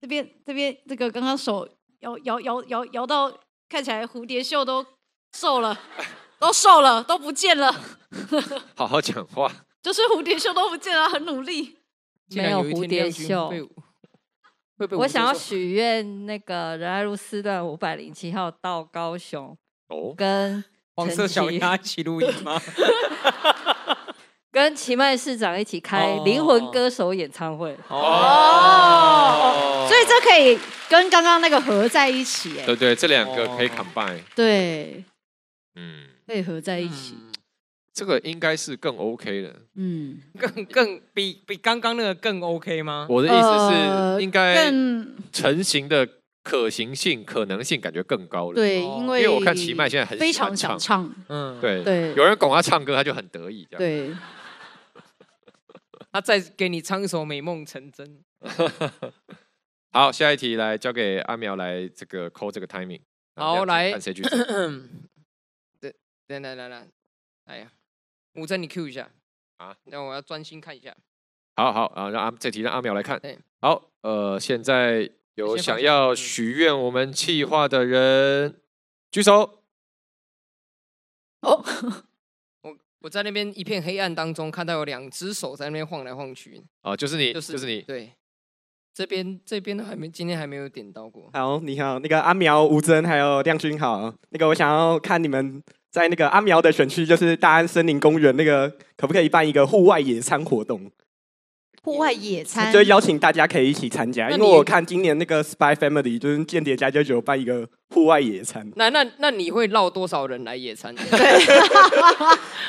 [0.00, 1.68] 这边这边这个刚刚手。
[2.02, 3.32] 摇摇摇摇摇到
[3.72, 4.84] 看起来蝴蝶袖都
[5.34, 5.80] 瘦了，
[6.38, 7.74] 都瘦了，都不见了。
[8.76, 9.50] 好好讲话。
[9.80, 11.78] 就是蝴蝶袖都不见了，很努力。
[12.34, 13.50] 没有蝴蝶袖。
[14.90, 19.56] 我想要许愿，那个仁爱路四段五百零七号到高雄。
[19.88, 20.12] 哦。
[20.14, 20.62] 跟
[20.94, 22.60] 黄色小鸭一起录音吗？
[24.52, 27.74] 跟奇迈市长一起开灵魂歌手演唱会。
[27.88, 30.58] 哦，哦，所以这可以
[30.90, 35.02] 跟刚刚那个合在一起，哎，对对，这两个可以 combine，对，
[35.74, 37.32] 嗯，可以合在一起，嗯、
[37.94, 43.06] 这个应该是更 OK 的，嗯，更更比比刚刚那个更 OK 吗？
[43.08, 44.70] 我的意思是，应该
[45.32, 46.06] 成型的
[46.44, 51.82] 可行性、可能性感觉更高了，对，因为因为我看奇迈现在很非常想唱，嗯，对。
[51.82, 54.14] 对，有人拱他唱歌，他就很得意，这样，对。
[56.12, 58.22] 他再给你唱一首《美梦成真》。
[59.90, 63.00] 好，下一题来交给阿苗来这个 call 这个 timing。
[63.34, 64.36] 好，来，看谁举手。
[65.80, 65.94] 对，
[66.28, 66.88] 来来来来，
[67.44, 67.72] 哎呀，
[68.34, 69.10] 吴峥你 Q 一下
[69.56, 70.94] 啊，那我要专心看一下。
[71.56, 73.20] 好好啊，让阿这题让阿苗来看。
[73.60, 78.60] 好，呃，现在有想要许愿我们气化的人
[79.10, 79.62] 举手。
[81.40, 81.64] 哦。
[83.02, 86.62] 我在那边一片黑暗当中，看到有两只手在那边晃来晃去。
[86.82, 87.82] 哦，就是你，就是、就是你。
[87.82, 88.12] 对，
[88.94, 91.28] 这边这边都还没，今天还没有点到过。
[91.32, 94.14] 好，你好，那个阿苗、吴真还有亮君好。
[94.30, 100.90] 那个我想要看你们在那个阿苗的选区，就是大安森林公园那个，可不可以办一个户外野餐活动？
[101.82, 108.70] 户外野餐，就邀请大家可以一起参加，因为我看今年那个 Spy Family 就是间谍家家酒办一个户外野餐。
[108.76, 110.94] 那那那你会绕多少人来野餐？
[110.94, 111.08] 对，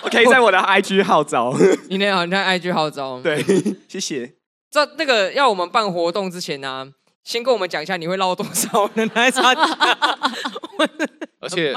[0.04, 1.54] 我可以在我的 IG 号召。
[1.90, 3.22] 你那好，你看 IG 号召。
[3.22, 3.44] 对，
[3.88, 4.34] 谢谢。
[4.72, 6.88] 这那个要我们办活动之前呢、啊，
[7.24, 9.64] 先跟我们讲一下你会绕多少人来参加。
[11.44, 11.74] 而且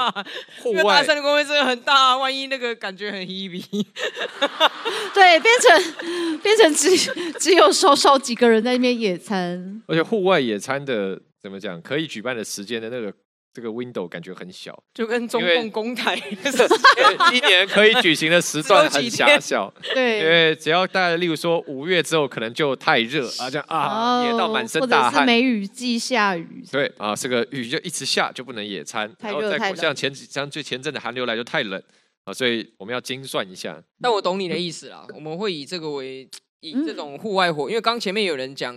[0.63, 3.63] 户外大森林公园真的很大，万一那个感觉很 heavy，
[5.13, 6.95] 对，变成变成只
[7.39, 9.81] 只有少少几个人在那边野餐。
[9.87, 13.13] 而且户外野餐的怎么讲，可以举办的时间的那个
[13.57, 16.13] 这个 window 感觉很小，就跟中共公台
[17.33, 19.73] 一年可以举行的时段 很狭小。
[19.95, 26.63] 对，因为只要大概例如说五月之后可能就太热啊，这样啊野到满身大汗，或者是梅雨季下雨。
[26.71, 29.11] 对啊，这个雨就一直下，就不能野餐。
[29.17, 29.75] 太热太冷。
[29.75, 31.81] 像前像最前阵的寒流来就太冷
[32.25, 33.81] 啊，所以我们要精算一下。
[33.99, 36.29] 但我懂你的意思啦，我们会以这个为
[36.59, 38.75] 以这种户外活，因为刚前面有人讲，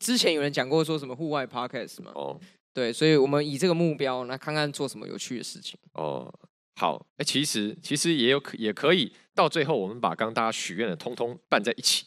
[0.00, 2.10] 之前有人讲过说什么户外 podcast 嘛。
[2.16, 2.40] 哦。
[2.78, 5.76] 对，所以我们以这个目标来看看做什么有趣的事情。
[5.94, 6.32] 哦，
[6.76, 12.06] 好，哎，其实其实也有可也可以，到最后我们把刚大家许愿的通通办在一起。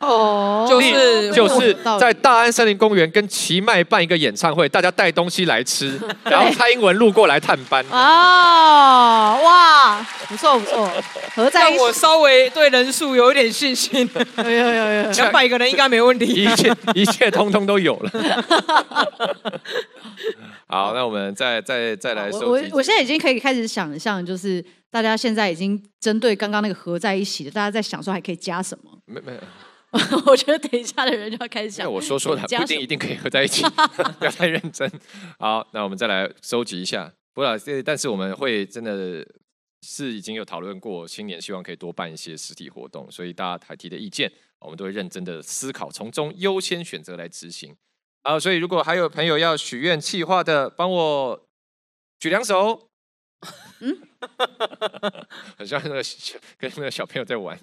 [0.00, 7.82] 哦，就是就是在大安森林公园跟奇迈办一个演唱会，大家带东西来吃， 然后蔡英文路过来探班。
[7.90, 10.90] 哦，哇，不错不错，
[11.34, 11.78] 合在一起。
[11.80, 14.08] 我稍微对人数有一点信心。
[14.36, 16.26] 有有有有，两百个人应该没问题。
[16.26, 18.10] 一切 一切通通都有了。
[20.66, 22.50] 好，那我们再再再来收。
[22.50, 24.62] 我我现在已经可以开始想象，就是。
[24.94, 28.92] 大家现在已经针对刚刚那个合在一起的，大家在想说还可以加什么？
[29.06, 29.38] 没没有，
[30.26, 31.90] 我觉得等一下的人就要开始想。
[31.90, 33.62] 我说说的不一定一定可以合在一起，
[34.18, 34.90] 不要太认真。
[35.38, 37.12] 好，那我们再来收集一下。
[37.32, 39.26] 不了，但是我们会真的
[39.82, 47.76] 是已经有讨论过，新年希望可以多办一些实体活动，所以大家还提的意见，我们都会认真的思考，从中优先选择来执行。
[48.22, 51.48] 好，所以如果还有朋友要许愿气划的，帮我
[52.18, 52.88] 举两手。
[53.80, 53.98] 嗯，
[55.58, 57.58] 很像那个小跟那个小朋友在玩。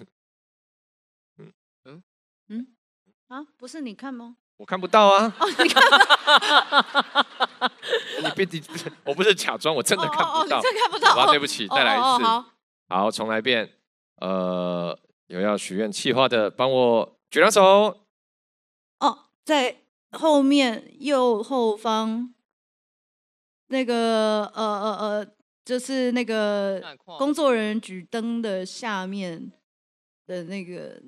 [2.48, 2.66] 嗯
[3.28, 4.36] 啊，不是你看吗？
[4.58, 5.34] 我看不到啊。
[5.40, 5.82] 哦，你看。
[8.22, 8.62] 你别，你
[9.04, 10.58] 我不是假装，我真的看不到。
[10.58, 11.14] 哦哦、真看不到。
[11.14, 12.02] 好，对不起，再来一次。
[12.02, 12.44] 哦哦哦、
[12.88, 13.70] 好，好，重来一遍。
[14.16, 18.06] 呃，有要许愿气话的，帮我举两手。
[19.00, 19.82] 哦，在
[20.12, 22.32] 后面右后方
[23.68, 25.26] 那个呃呃呃。
[25.64, 26.82] 就是那个
[27.16, 29.52] 工作人员举灯的下面
[30.26, 31.00] 的那个，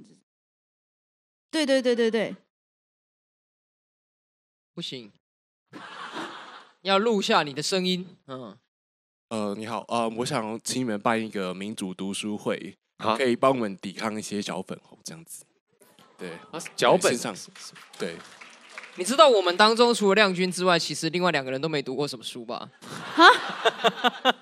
[1.54, 2.34] 对对对对对，
[4.74, 5.12] 不行，
[6.82, 8.16] 要录下你的声音。
[8.26, 8.58] 嗯，
[9.28, 15.44] 呃，你好，呃，我想请你们办一个民主读书会，可以帮我们抵抗一些小粉红这样子。
[16.18, 17.32] 对，啊，脚本上，
[18.00, 18.16] 对。
[18.96, 22.68] 你知道我们当中除了亮君之外，其实另外两个人都没读过什么书吧？
[23.14, 23.24] 哈？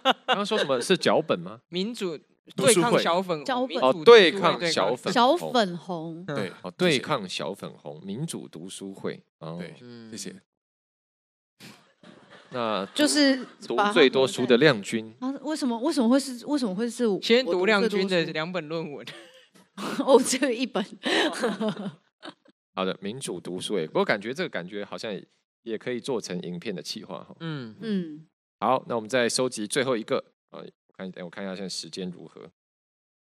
[0.25, 1.61] 刚刚说什么是脚本吗？
[1.69, 2.19] 民主
[2.57, 9.75] 对抗小粉红哦，对抗小粉小粉红对哦，对抗小粉红民主读书会哦，对，
[10.11, 10.43] 谢谢。
[12.51, 15.31] 那就是读最多书的亮君啊？
[15.43, 15.79] 为什么？
[15.79, 16.45] 为什么会是？
[16.45, 17.05] 为什么会是？
[17.23, 19.07] 先读亮君的两本论文
[20.05, 20.85] 哦，只有一本。
[22.75, 25.11] 好的，民主读书诶，不过感觉这个感觉好像
[25.63, 27.35] 也可以做成影片的企划哈。
[27.41, 28.27] 嗯嗯。
[28.61, 30.61] 好，那我们再收集最后一个啊，
[30.93, 32.51] 我看等我看一下现在时间如何。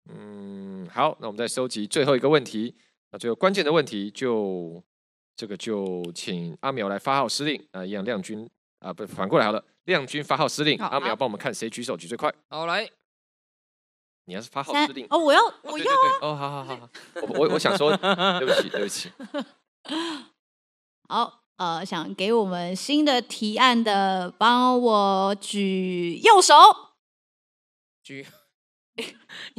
[0.09, 2.75] 嗯，好，那我们再收集最后一个问题。
[3.11, 4.83] 那最后关键的问题就
[5.35, 8.47] 这个就请阿苗来发号施令啊，一样亮君
[8.79, 12.33] 啊，不反过来好了，亮君发号施令，阿苗帮我们看谁举手举最快。
[12.49, 12.89] 好来。
[14.27, 16.17] 你要是发号施令哦，我要，我要啊！
[16.21, 16.89] 哦，好好好好，
[17.21, 19.11] 我我我想说，对不起，对不起。
[21.07, 26.55] 好，呃，想给我们新的提案的，帮我举右手。
[28.05, 28.23] 举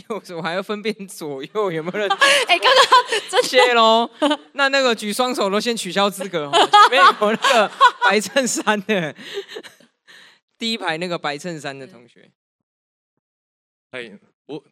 [0.08, 2.08] 右手还要分辨左右有没有人？
[2.08, 4.08] 哎，刚刚这些喽。
[4.52, 6.48] 那那个举双手都先取消资格，
[6.88, 7.68] 没有那个
[8.08, 9.12] 白衬衫的，
[10.56, 12.30] 第一排那个白衬衫的同学。
[13.90, 14.16] 哎。
[14.46, 14.62] 我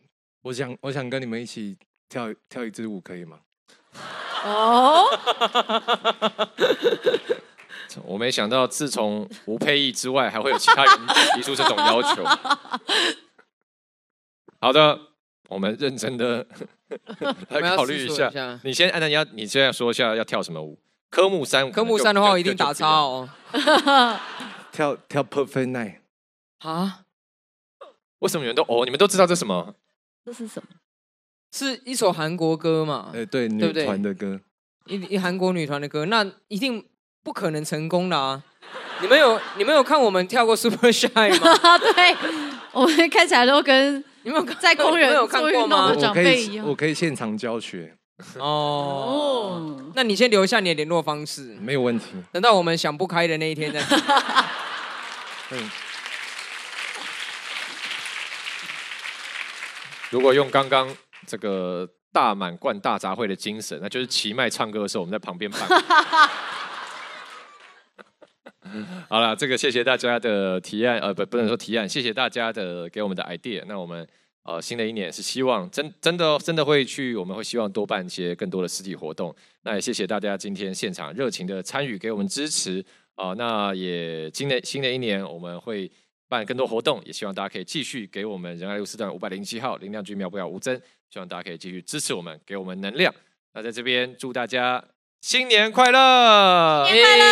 [0.42, 1.76] 我想我想跟你们一起
[2.08, 3.40] 跳跳一支舞，可以吗？
[4.46, 5.04] 哦，
[8.06, 10.96] 我没想到，自从吴佩忆之外，还会有其他人
[11.34, 12.22] 提出这种要求。
[14.64, 14.98] 好的，
[15.50, 16.46] 我们认真的
[17.50, 18.58] 来考虑一下。
[18.64, 20.78] 你先按照你要，你现在说一下要跳什么舞？
[21.10, 23.28] 科目三，科目三的话，我一定打叉哦。
[24.72, 25.96] 跳跳 Perfect Night
[26.60, 27.00] 啊？
[28.20, 28.86] 为什么你们都哦？
[28.86, 29.74] 你们都知道这是什么？
[30.24, 30.68] 这是什么？
[31.52, 33.10] 是一首韩国歌嘛？
[33.14, 34.40] 哎，对，女团的歌，
[34.86, 36.82] 一一韩国女团的歌，那一定
[37.22, 38.42] 不可能成功的啊！
[39.02, 41.76] 你们有你们有看我们跳过 Super Shy 吗？
[41.76, 42.16] 对，
[42.72, 45.94] 我们看起来都跟你们有在公园有看过吗？
[45.94, 47.94] 我可以，我可以现场教学。
[48.38, 52.06] 哦，那你先留下你的联络方式，没有问题。
[52.32, 53.80] 等到我们想不开的那一天再。
[55.50, 55.70] 嗯。
[60.10, 60.88] 如果用刚刚
[61.26, 65.68] 这个大满贯大杂烩的精神，那就是奇麦唱歌的时候，我们在旁边伴。
[69.08, 73.62] 好了，这个谢谢大家的提案，呃，不，不能说提案，谢谢大家的给我们的 idea。
[73.66, 74.06] 那我们
[74.42, 79.34] 呃，新的一年是希望真真的真的会去，我们会希望多办一些更多的实体活动。
[79.62, 83.34] 那也谢谢大家今天现场热情的参与，给我们支持啊、呃。
[83.36, 85.90] 那也今年新的一年我们会。
[86.26, 90.74] 办更多活动，也希望大家可以继续给我们仁爱路四段五百零七号林亮君苗不了吴真，
[91.10, 93.14] 希望大家可以继续支持我们，给我们能量。
[93.52, 94.82] 那在这边祝大家
[95.26, 96.84] 新年快乐！
[96.86, 97.24] 新年快乐！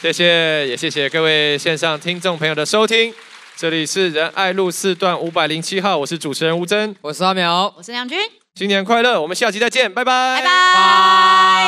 [0.00, 3.12] 谢谢，也谢谢各位线上听众朋友的收听。
[3.56, 8.16] 这里是仁爱路四段五百零七号，我是主持人吴真，我是阿苗，我是梁军。
[8.54, 9.20] 新年快乐！
[9.20, 11.66] 我们下期再见，拜拜，拜拜。